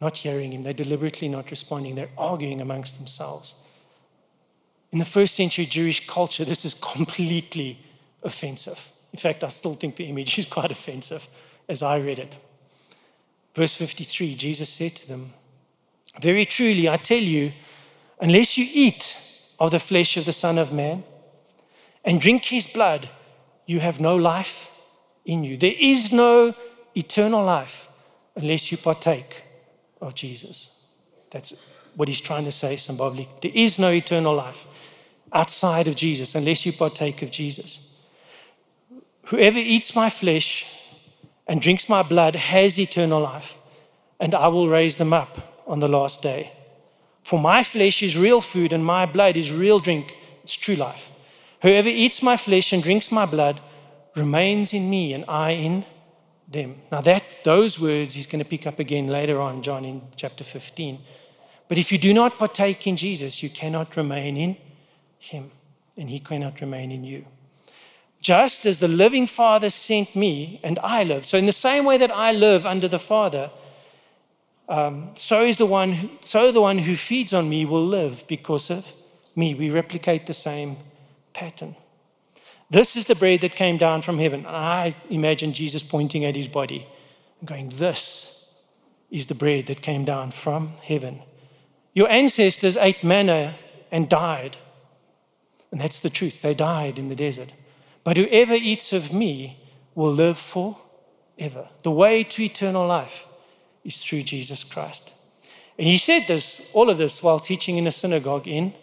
[0.00, 3.54] not hearing him, they're deliberately not responding, they're arguing amongst themselves.
[4.92, 7.78] In the first century Jewish culture, this is completely
[8.22, 8.90] offensive.
[9.12, 11.26] In fact, I still think the image is quite offensive
[11.68, 12.36] as I read it.
[13.54, 15.34] Verse 53 Jesus said to them,
[16.20, 17.52] Very truly, I tell you,
[18.20, 19.16] unless you eat
[19.58, 21.04] of the flesh of the Son of Man
[22.04, 23.08] and drink his blood,
[23.66, 24.70] you have no life
[25.24, 25.56] in you.
[25.56, 26.54] There is no
[26.94, 27.88] eternal life
[28.36, 29.44] unless you partake
[30.00, 30.70] of Jesus.
[31.30, 33.28] That's what he's trying to say symbolically.
[33.42, 34.66] There is no eternal life
[35.32, 37.96] outside of Jesus unless you partake of Jesus.
[39.26, 40.66] Whoever eats my flesh
[41.46, 43.54] and drinks my blood has eternal life,
[44.18, 46.52] and I will raise them up on the last day.
[47.22, 50.16] For my flesh is real food and my blood is real drink.
[50.42, 51.10] It's true life.
[51.62, 53.60] Whoever eats my flesh and drinks my blood
[54.16, 55.84] remains in me, and I in
[56.50, 56.76] them.
[56.90, 60.44] Now, that those words he's going to pick up again later on, John in chapter
[60.44, 60.98] 15.
[61.68, 64.56] But if you do not partake in Jesus, you cannot remain in
[65.18, 65.52] him,
[65.96, 67.24] and he cannot remain in you.
[68.20, 71.24] Just as the living Father sent me, and I live.
[71.24, 73.50] So, in the same way that I live under the Father,
[74.68, 75.92] um, so is the one.
[75.92, 78.86] Who, so the one who feeds on me will live because of
[79.34, 79.54] me.
[79.54, 80.76] We replicate the same
[81.32, 81.76] pattern.
[82.70, 84.46] This is the bread that came down from heaven.
[84.46, 86.86] And I imagine Jesus pointing at his body
[87.40, 88.46] and going, This
[89.10, 91.22] is the bread that came down from heaven.
[91.94, 93.56] Your ancestors ate manna
[93.90, 94.56] and died.
[95.72, 96.42] And that's the truth.
[96.42, 97.50] They died in the desert.
[98.04, 99.58] But whoever eats of me
[99.94, 101.68] will live forever.
[101.82, 103.26] The way to eternal life
[103.84, 105.12] is through Jesus Christ.
[105.76, 108.74] And he said this, all of this, while teaching in a synagogue in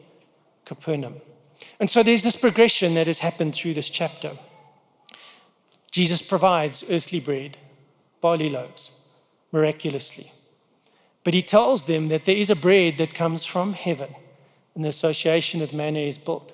[0.66, 1.22] Capernaum.
[1.80, 4.38] And so there's this progression that has happened through this chapter.
[5.92, 7.58] Jesus provides earthly bread,
[8.22, 8.92] barley loaves,
[9.52, 10.32] miraculously.
[11.24, 14.16] But he tells them that there is a bread that comes from heaven,
[14.76, 16.54] and the association of manna is built.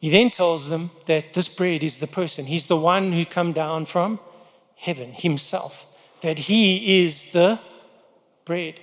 [0.00, 2.46] He then tells them that this bread is the person.
[2.46, 4.20] He's the one who come down from
[4.76, 5.86] heaven himself,
[6.20, 7.58] that he is the
[8.44, 8.80] bread.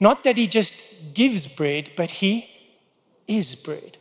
[0.00, 0.74] Not that he just
[1.14, 2.48] gives bread, but he
[3.26, 3.98] is bread.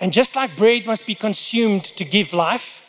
[0.00, 2.82] And just like bread must be consumed to give life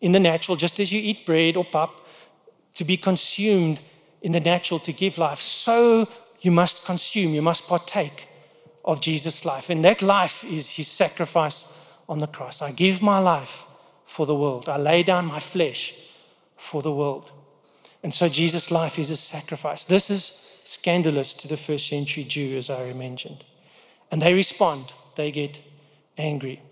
[0.00, 1.90] in the natural, just as you eat bread or pap
[2.74, 3.80] to be consumed
[4.20, 6.08] in the natural to give life, so
[6.40, 8.28] you must consume, you must partake
[8.84, 9.70] of Jesus' life.
[9.70, 11.72] And that life is his sacrifice
[12.08, 12.60] on the cross.
[12.60, 13.64] I give my life
[14.06, 15.94] for the world, I lay down my flesh
[16.56, 17.32] for the world.
[18.02, 19.84] And so Jesus' life is a sacrifice.
[19.84, 23.44] This is scandalous to the first century Jew, as I mentioned.
[24.10, 25.58] And they respond, they get
[26.18, 26.62] angry.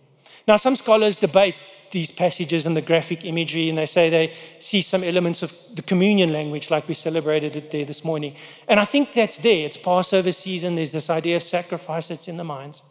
[0.46, 1.54] Now, some scholars debate
[1.92, 5.82] these passages and the graphic imagery, and they say they see some elements of the
[5.82, 8.34] communion language, like we celebrated it there this morning.
[8.66, 9.66] And I think that's there.
[9.66, 12.82] It's Passover season, there's this idea of sacrifice that's in the minds.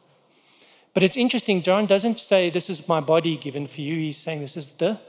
[0.94, 3.96] But it's interesting, John doesn't say, This is my body given for you.
[3.96, 5.00] He's saying, This is the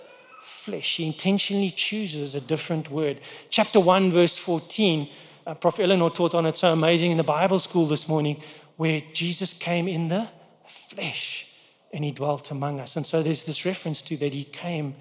[0.43, 0.97] flesh.
[0.97, 3.21] He intentionally chooses a different word.
[3.51, 5.09] Chapter 1, verse 14,
[5.47, 5.81] uh, Prof.
[5.81, 8.41] Eleanor taught on it so amazing in the Bible school this morning,
[8.77, 10.29] where Jesus came in the
[10.73, 11.47] flesh
[11.93, 12.97] and he dwelt among us.
[12.97, 14.95] And so there's this reference to that he came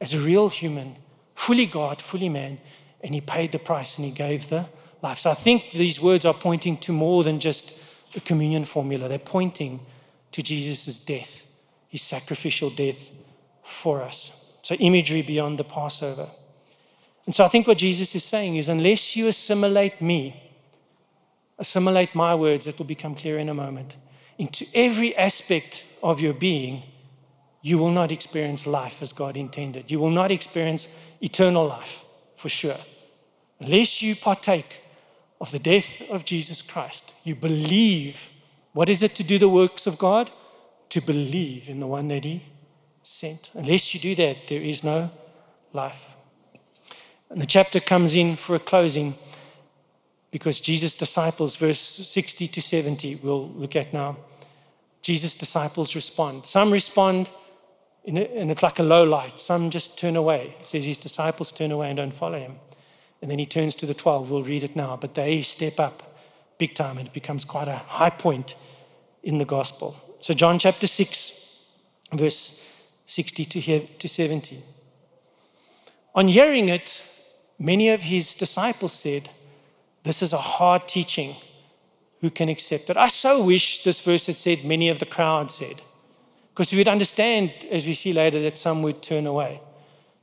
[0.00, 0.96] as a real human,
[1.34, 2.58] fully God, fully man,
[3.02, 4.66] and he paid the price and he gave the
[5.02, 5.18] life.
[5.18, 7.72] So I think these words are pointing to more than just
[8.14, 9.80] a communion formula, they're pointing
[10.32, 11.46] to Jesus' death,
[11.88, 13.10] his sacrificial death
[13.64, 14.52] for us.
[14.62, 16.28] So imagery beyond the Passover.
[17.26, 20.52] And so I think what Jesus is saying is unless you assimilate me,
[21.58, 23.96] assimilate my words, it will become clear in a moment
[24.38, 26.82] into every aspect of your being,
[27.62, 29.90] you will not experience life as God intended.
[29.90, 30.88] You will not experience
[31.20, 32.04] eternal life
[32.36, 32.76] for sure.
[33.60, 34.80] Unless you partake
[35.40, 38.30] of the death of Jesus Christ, you believe.
[38.72, 40.30] What is it to do the works of God?
[40.90, 42.42] To believe in the one that He
[43.02, 43.50] sent.
[43.54, 45.10] Unless you do that, there is no
[45.72, 46.04] life.
[47.30, 49.14] And the chapter comes in for a closing
[50.34, 54.16] because Jesus' disciples, verse 60 to 70, we'll look at now.
[55.00, 56.44] Jesus' disciples respond.
[56.44, 57.30] Some respond,
[58.04, 59.38] and it's like a low light.
[59.38, 60.56] Some just turn away.
[60.60, 62.56] It says his disciples turn away and don't follow him.
[63.22, 64.28] And then he turns to the 12.
[64.28, 64.96] We'll read it now.
[64.96, 66.02] But they step up
[66.58, 68.56] big time, and it becomes quite a high point
[69.22, 69.94] in the gospel.
[70.18, 71.68] So, John chapter 6,
[72.12, 73.44] verse 60
[74.00, 74.64] to 70.
[76.12, 77.04] On hearing it,
[77.56, 79.30] many of his disciples said,
[80.04, 81.36] this is a hard teaching.
[82.20, 82.96] Who can accept it?
[82.96, 85.82] I so wish this verse had said, many of the crowd said.
[86.50, 89.60] Because we would understand, as we see later, that some would turn away.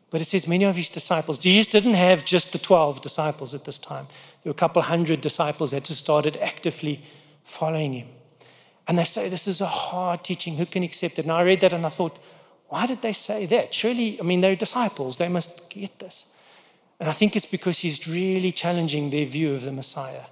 [0.09, 1.37] But it says many of his disciples.
[1.37, 4.07] Jesus didn't have just the 12 disciples at this time.
[4.43, 7.03] There were a couple hundred disciples that just started actively
[7.43, 8.07] following him.
[8.87, 10.57] And they say, This is a hard teaching.
[10.57, 11.25] Who can accept it?
[11.25, 12.17] And I read that and I thought,
[12.67, 13.73] Why did they say that?
[13.73, 15.17] Surely, I mean, they're disciples.
[15.17, 16.25] They must get this.
[17.01, 20.25] And I think it's because he's really challenging their view of the Messiah.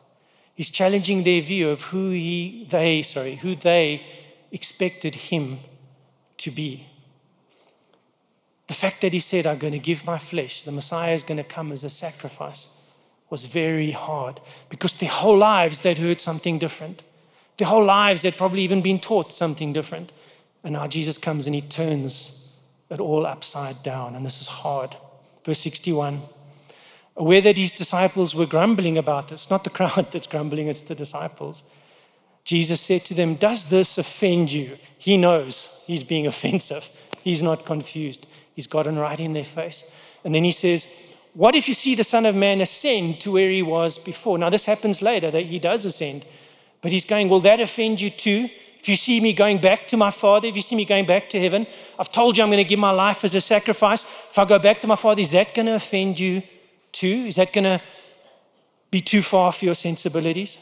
[0.54, 4.06] He's challenging their view of who he, they, sorry, who they
[4.52, 5.62] expected him
[6.38, 6.86] to be.
[8.68, 11.40] The fact that he said, I'm going to give my flesh, the Messiah is going
[11.40, 12.68] to come as a sacrifice,
[13.32, 14.40] was very hard
[14.70, 17.02] because their whole lives they'd heard something different.
[17.58, 20.12] Their whole lives they'd probably even been taught something different.
[20.64, 22.54] And now Jesus comes and he turns
[22.92, 24.14] it all upside down.
[24.14, 24.96] And this is hard.
[25.44, 26.22] Verse 61
[27.20, 29.50] that his disciples were grumbling about this.
[29.50, 31.64] Not the crowd that's grumbling, it's the disciples.
[32.46, 34.78] Jesus said to them, Does this offend you?
[34.98, 36.90] He knows he's being offensive.
[37.24, 38.26] He's not confused.
[38.56, 39.84] He's gotten right in their face.
[40.24, 40.88] And then he says,
[41.34, 44.38] What if you see the Son of Man ascend to where he was before?
[44.38, 46.26] Now, this happens later that he does ascend,
[46.82, 48.50] but he's going, Will that offend you too?
[48.80, 51.30] If you see me going back to my Father, if you see me going back
[51.32, 51.68] to heaven,
[52.00, 54.04] I've told you I'm going to give my life as a sacrifice.
[54.04, 56.42] If I go back to my Father, is that going to offend you
[56.92, 57.26] too?
[57.28, 57.82] Is that going to
[58.92, 60.58] be too far for your sensibilities?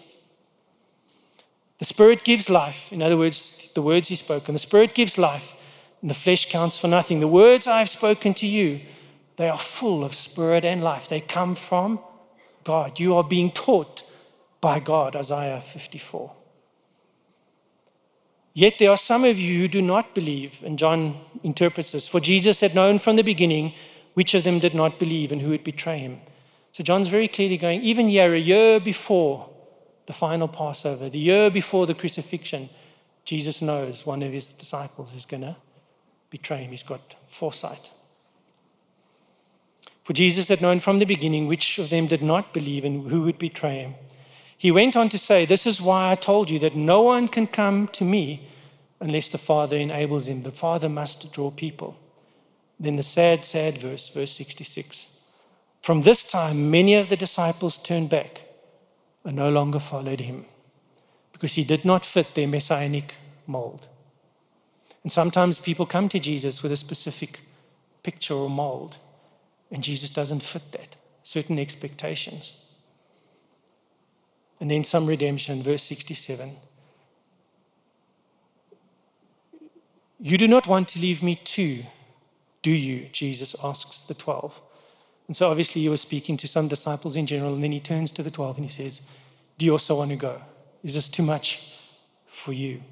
[1.80, 2.92] The Spirit gives life.
[2.92, 4.48] In other words, the words He spoke.
[4.48, 5.54] And the Spirit gives life,
[6.02, 7.20] and the flesh counts for nothing.
[7.20, 8.82] The words I have spoken to you,
[9.36, 11.08] they are full of Spirit and life.
[11.08, 12.00] They come from
[12.64, 13.00] God.
[13.00, 14.04] You are being taught
[14.60, 16.34] by God, Isaiah 54.
[18.54, 22.08] Yet there are some of you who do not believe, and John interprets this.
[22.08, 23.74] For Jesus had known from the beginning
[24.18, 26.20] which of them did not believe and who would betray him.
[26.72, 29.48] So John's very clearly going, even here, a year before
[30.08, 32.70] the final Passover, the year before the crucifixion,
[33.26, 35.56] Jesus knows one of his disciples is going to
[36.32, 36.72] betray him.
[36.72, 37.92] He's got foresight.
[40.04, 43.22] For Jesus had known from the beginning which of them did not believe and who
[43.22, 43.94] would betray him.
[44.58, 47.46] He went on to say, This is why I told you that no one can
[47.46, 48.50] come to me
[49.00, 50.42] unless the Father enables him.
[50.42, 52.00] The Father must draw people.
[52.80, 55.08] Then the sad, sad verse, verse 66.
[55.82, 58.44] From this time, many of the disciples turned back
[59.24, 60.46] and no longer followed him
[61.32, 63.16] because he did not fit their messianic
[63.46, 63.88] mold.
[65.04, 67.40] And sometimes people come to Jesus with a specific
[68.04, 68.98] picture or mold,
[69.72, 72.54] and Jesus doesn't fit that, certain expectations.
[74.60, 76.56] And then some redemption, verse 67.
[80.20, 81.84] You do not want to leave me too,
[82.68, 83.08] do you?
[83.14, 84.60] Jesus asks the 12.
[85.28, 88.12] And so obviously he was speaking to some disciples in general, and then he turns
[88.12, 89.04] to the 12 and he says,
[89.58, 90.42] Do you also want to go?
[90.84, 91.78] Is this too much
[92.28, 92.84] for you?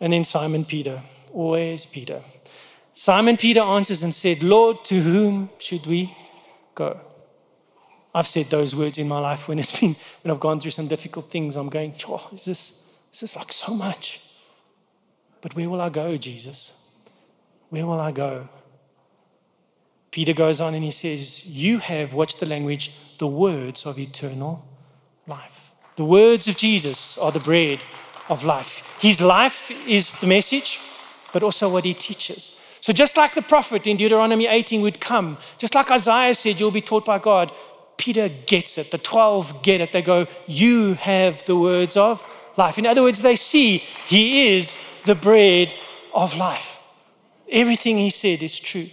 [0.00, 2.22] And then Simon Peter, always Peter.
[2.94, 6.16] Simon Peter answers and said, Lord, to whom should we
[6.74, 7.00] go?
[8.14, 10.88] I've said those words in my life when it's been when I've gone through some
[10.88, 11.54] difficult things.
[11.54, 14.22] I'm going, oh, is this, is this like so much?
[15.42, 16.78] But where will I go, Jesus?
[17.72, 18.50] Where will I go?
[20.10, 24.62] Peter goes on and he says, You have, watch the language, the words of eternal
[25.26, 25.72] life.
[25.96, 27.80] The words of Jesus are the bread
[28.28, 28.82] of life.
[29.00, 30.80] His life is the message,
[31.32, 32.58] but also what he teaches.
[32.82, 36.72] So, just like the prophet in Deuteronomy 18 would come, just like Isaiah said, You'll
[36.72, 37.52] be taught by God,
[37.96, 38.90] Peter gets it.
[38.90, 39.92] The 12 get it.
[39.92, 42.22] They go, You have the words of
[42.58, 42.76] life.
[42.76, 45.72] In other words, they see he is the bread
[46.12, 46.80] of life.
[47.52, 48.88] Everything he said is true.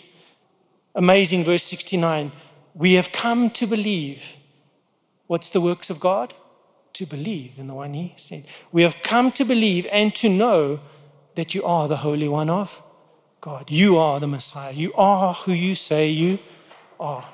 [0.94, 2.32] Amazing, verse 69.
[2.76, 4.22] We have come to believe.
[5.28, 6.34] What's the works of God?
[6.94, 8.46] To believe in the one He sent.
[8.72, 10.80] We have come to believe and to know
[11.36, 12.82] that you are the Holy One of
[13.40, 13.70] God.
[13.70, 14.74] You are the Messiah.
[14.74, 16.40] You are who you say you
[17.00, 17.26] are.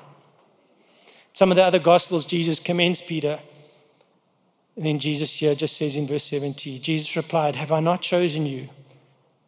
[1.32, 3.40] Some of the other Gospels, Jesus commends Peter.
[4.76, 8.46] And then Jesus here just says in verse 70 Jesus replied, Have I not chosen
[8.46, 8.68] you?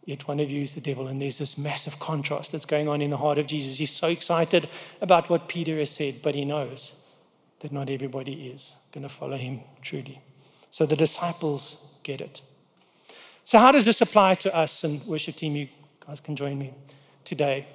[0.09, 1.06] Yet one of you is the devil.
[1.06, 3.76] And there's this massive contrast that's going on in the heart of Jesus.
[3.76, 4.66] He's so excited
[5.02, 6.92] about what Peter has said, but he knows
[7.61, 10.22] that not everybody is going to follow him truly.
[10.70, 12.40] So the disciples get it.
[13.44, 14.82] So, how does this apply to us?
[14.82, 15.68] And worship team, you
[16.06, 16.72] guys can join me
[17.26, 17.66] today.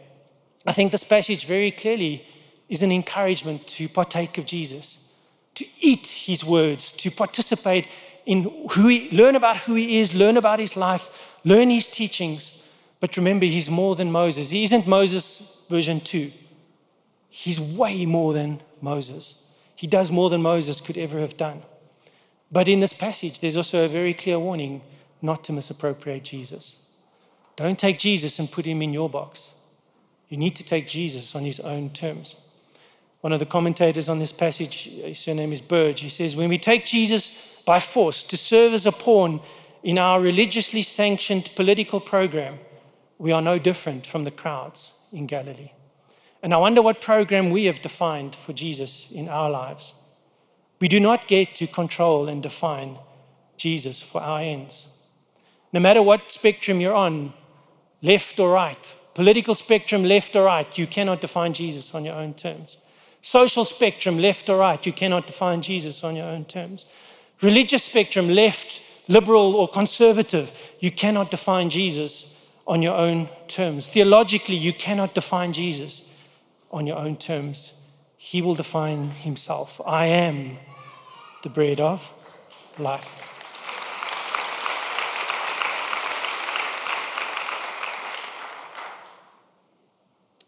[0.66, 2.26] I think this passage very clearly
[2.68, 5.14] is an encouragement to partake of Jesus,
[5.54, 7.88] to eat his words, to participate
[8.26, 11.10] in who he, learn about who he is, learn about his life,
[11.44, 12.58] learn his teachings.
[13.00, 14.52] But remember, he's more than Moses.
[14.52, 16.32] He isn't Moses version 2.
[17.30, 19.58] He's way more than Moses.
[19.76, 21.64] He does more than Moses could ever have done.
[22.52, 24.82] But in this passage, there's also a very clear warning
[25.22, 26.78] not to misappropriate Jesus.
[27.56, 29.56] Don't take Jesus and put him in your box.
[30.30, 32.36] You need to take Jesus on his own terms.
[33.22, 36.58] One of the commentators on this passage, his surname is Burge, he says, When we
[36.58, 39.40] take Jesus by force to serve as a pawn
[39.84, 42.60] in our religiously sanctioned political program,
[43.18, 45.72] we are no different from the crowds in Galilee.
[46.42, 49.94] And I wonder what program we have defined for Jesus in our lives.
[50.80, 52.98] We do not get to control and define
[53.58, 54.88] Jesus for our ends.
[55.72, 57.34] No matter what spectrum you're on,
[58.02, 62.34] left or right, political spectrum, left or right, you cannot define Jesus on your own
[62.34, 62.78] terms.
[63.22, 66.86] Social spectrum, left or right, you cannot define Jesus on your own terms.
[67.42, 70.52] Religious spectrum, left liberal or conservative.
[70.80, 72.30] You cannot define Jesus
[72.66, 73.88] on your own terms.
[73.88, 76.10] Theologically, you cannot define Jesus
[76.72, 77.74] on your own terms.
[78.18, 79.82] He will define himself.
[79.86, 80.58] I am
[81.44, 82.10] the bread of
[82.78, 83.16] life.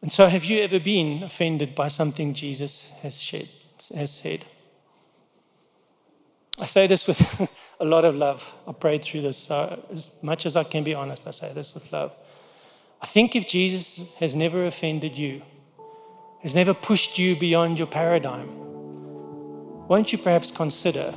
[0.01, 3.27] And so, have you ever been offended by something Jesus has,
[3.95, 4.45] has said?
[6.59, 7.49] I say this with
[7.79, 8.53] a lot of love.
[8.67, 9.37] I prayed through this.
[9.37, 12.15] So, as much as I can be honest, I say this with love.
[13.01, 15.41] I think if Jesus has never offended you,
[16.41, 18.49] has never pushed you beyond your paradigm,
[19.87, 21.13] won't you perhaps consider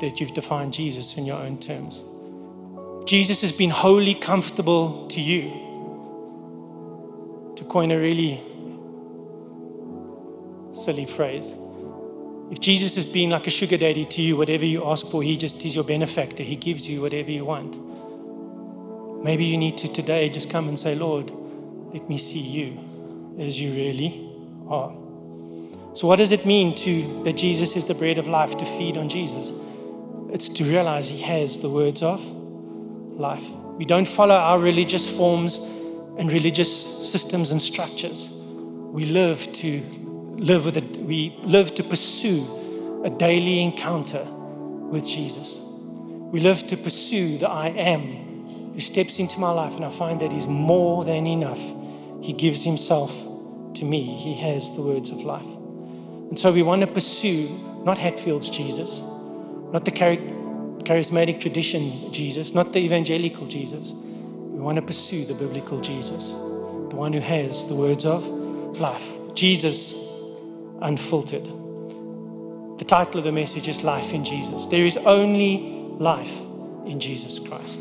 [0.00, 2.02] that you've defined Jesus in your own terms?
[3.04, 5.50] Jesus has been wholly comfortable to you.
[7.56, 8.40] To coin a really
[10.74, 11.54] silly phrase,
[12.52, 15.38] if Jesus has been like a sugar daddy to you, whatever you ask for, he
[15.38, 16.42] just is your benefactor.
[16.42, 19.24] He gives you whatever you want.
[19.24, 21.32] Maybe you need to today just come and say, Lord,
[21.94, 24.30] let me see you as you really
[24.68, 24.92] are.
[25.94, 28.98] So, what does it mean to that Jesus is the bread of life to feed
[28.98, 29.50] on Jesus?
[30.30, 32.22] It's to realize He has the words of
[33.18, 33.48] life.
[33.78, 35.56] We don't follow our religious forms
[36.18, 38.28] and religious systems and structures.
[38.30, 39.80] We live to
[40.42, 45.58] live with it, we live to pursue a daily encounter with Jesus.
[45.60, 50.20] We live to pursue the I am who steps into my life, and I find
[50.20, 51.60] that He's more than enough.
[52.22, 53.12] He gives Himself
[53.74, 55.44] to me, He has the words of life.
[55.44, 57.48] And so we want to pursue
[57.84, 59.00] not Hatfield's Jesus,
[59.72, 63.92] not the charismatic tradition Jesus, not the evangelical Jesus.
[63.92, 68.24] We want to pursue the biblical Jesus, the one who has the words of
[68.78, 69.06] life.
[69.34, 69.92] Jesus
[70.82, 71.44] unfiltered.
[72.78, 74.66] The title of the message is Life in Jesus.
[74.66, 75.58] There is only
[75.98, 76.36] life
[76.84, 77.80] in Jesus Christ.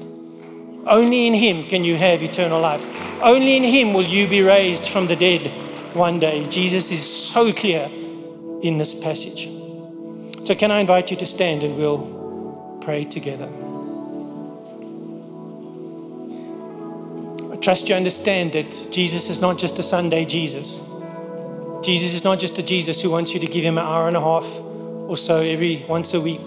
[0.86, 2.86] Only in Him can you have eternal life.
[3.22, 5.52] Only in Him will you be raised from the dead
[5.96, 6.46] one day.
[6.46, 7.90] Jesus is so clear
[8.62, 9.46] in this passage.
[10.46, 13.50] So, can I invite you to stand and we'll pray together?
[17.52, 20.80] I trust you understand that Jesus is not just a Sunday Jesus.
[21.82, 24.16] Jesus is not just a Jesus who wants you to give him an hour and
[24.16, 24.46] a half
[25.10, 26.46] or so every once a week.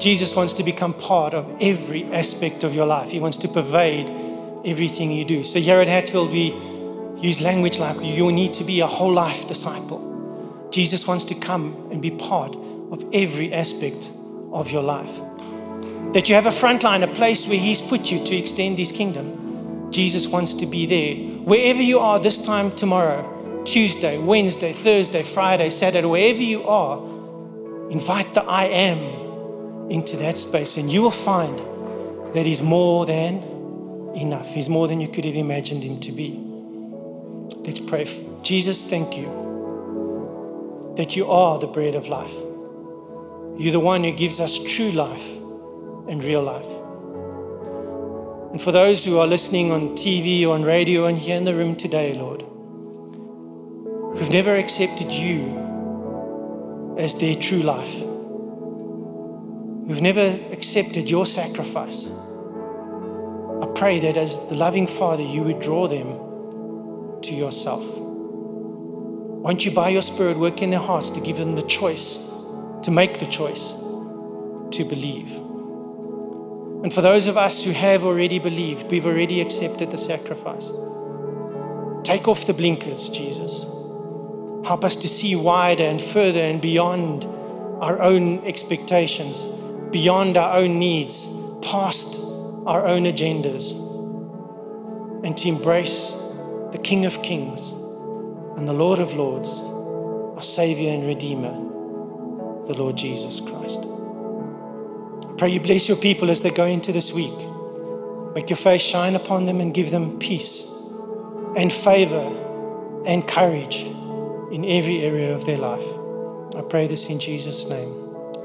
[0.00, 3.10] Jesus wants to become part of every aspect of your life.
[3.10, 4.10] He wants to pervade
[4.64, 5.44] everything you do.
[5.44, 6.52] So here at Hatfield, we
[7.20, 10.68] use language like you need to be a whole life disciple.
[10.72, 12.56] Jesus wants to come and be part
[12.90, 14.10] of every aspect
[14.52, 15.20] of your life.
[16.14, 18.90] That you have a front line, a place where He's put you to extend His
[18.90, 19.92] kingdom.
[19.92, 21.14] Jesus wants to be there.
[21.44, 23.31] Wherever you are this time tomorrow,
[23.64, 26.98] Tuesday, Wednesday, Thursday, Friday, Saturday, wherever you are,
[27.90, 31.58] invite the I am into that space, and you will find
[32.34, 33.42] that He's more than
[34.14, 34.48] enough.
[34.48, 36.38] He's more than you could have imagined Him to be.
[37.64, 38.08] Let's pray.
[38.42, 39.42] Jesus, thank you
[40.96, 42.34] that you are the bread of life.
[43.58, 45.26] You're the one who gives us true life
[46.08, 46.66] and real life.
[48.52, 51.54] And for those who are listening on TV or on radio and here in the
[51.54, 52.44] room today, Lord,
[54.16, 57.94] who've never accepted you as their true life,
[59.88, 62.08] who've never accepted your sacrifice.
[63.62, 67.82] I pray that as the loving Father, you would draw them to yourself.
[69.42, 72.16] Won't you, by your Spirit, work in their hearts to give them the choice,
[72.82, 73.72] to make the choice
[74.76, 75.30] to believe?
[76.84, 80.70] And for those of us who have already believed, we've already accepted the sacrifice.
[82.04, 83.64] Take off the blinkers, Jesus.
[84.64, 87.24] Help us to see wider and further and beyond
[87.82, 89.44] our own expectations,
[89.90, 91.26] beyond our own needs,
[91.62, 92.14] past
[92.64, 93.72] our own agendas,
[95.24, 96.12] and to embrace
[96.70, 97.68] the King of Kings
[98.56, 99.48] and the Lord of Lords,
[100.36, 101.52] our Savior and Redeemer,
[102.68, 103.80] the Lord Jesus Christ.
[103.80, 107.36] I pray you bless your people as they go into this week.
[108.34, 110.64] Make your face shine upon them and give them peace
[111.56, 113.86] and favor and courage
[114.52, 115.84] in every area of their life.
[116.54, 117.88] I pray this in Jesus' name.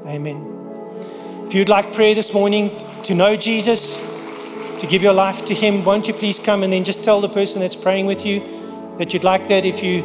[0.05, 1.45] Amen.
[1.45, 2.72] If you'd like prayer this morning
[3.03, 3.95] to know Jesus,
[4.80, 7.28] to give your life to Him, won't you please come and then just tell the
[7.28, 9.66] person that's praying with you that you'd like that.
[9.66, 10.03] If you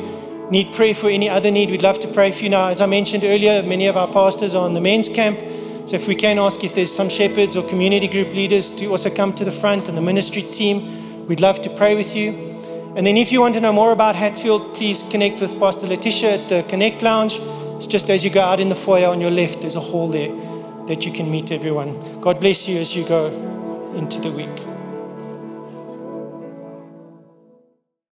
[0.51, 2.49] need prayer for any other need, we'd love to pray for you.
[2.49, 5.39] Now, as I mentioned earlier, many of our pastors are on the men's camp.
[5.89, 9.09] So if we can ask if there's some shepherds or community group leaders to also
[9.09, 12.52] come to the front and the ministry team, we'd love to pray with you.
[12.95, 16.35] And then if you want to know more about Hatfield, please connect with Pastor Letitia
[16.35, 17.39] at the Connect Lounge.
[17.77, 20.09] It's just as you go out in the foyer on your left, there's a hall
[20.09, 20.31] there
[20.89, 22.21] that you can meet everyone.
[22.21, 23.29] God bless you as you go
[23.97, 24.72] into the week.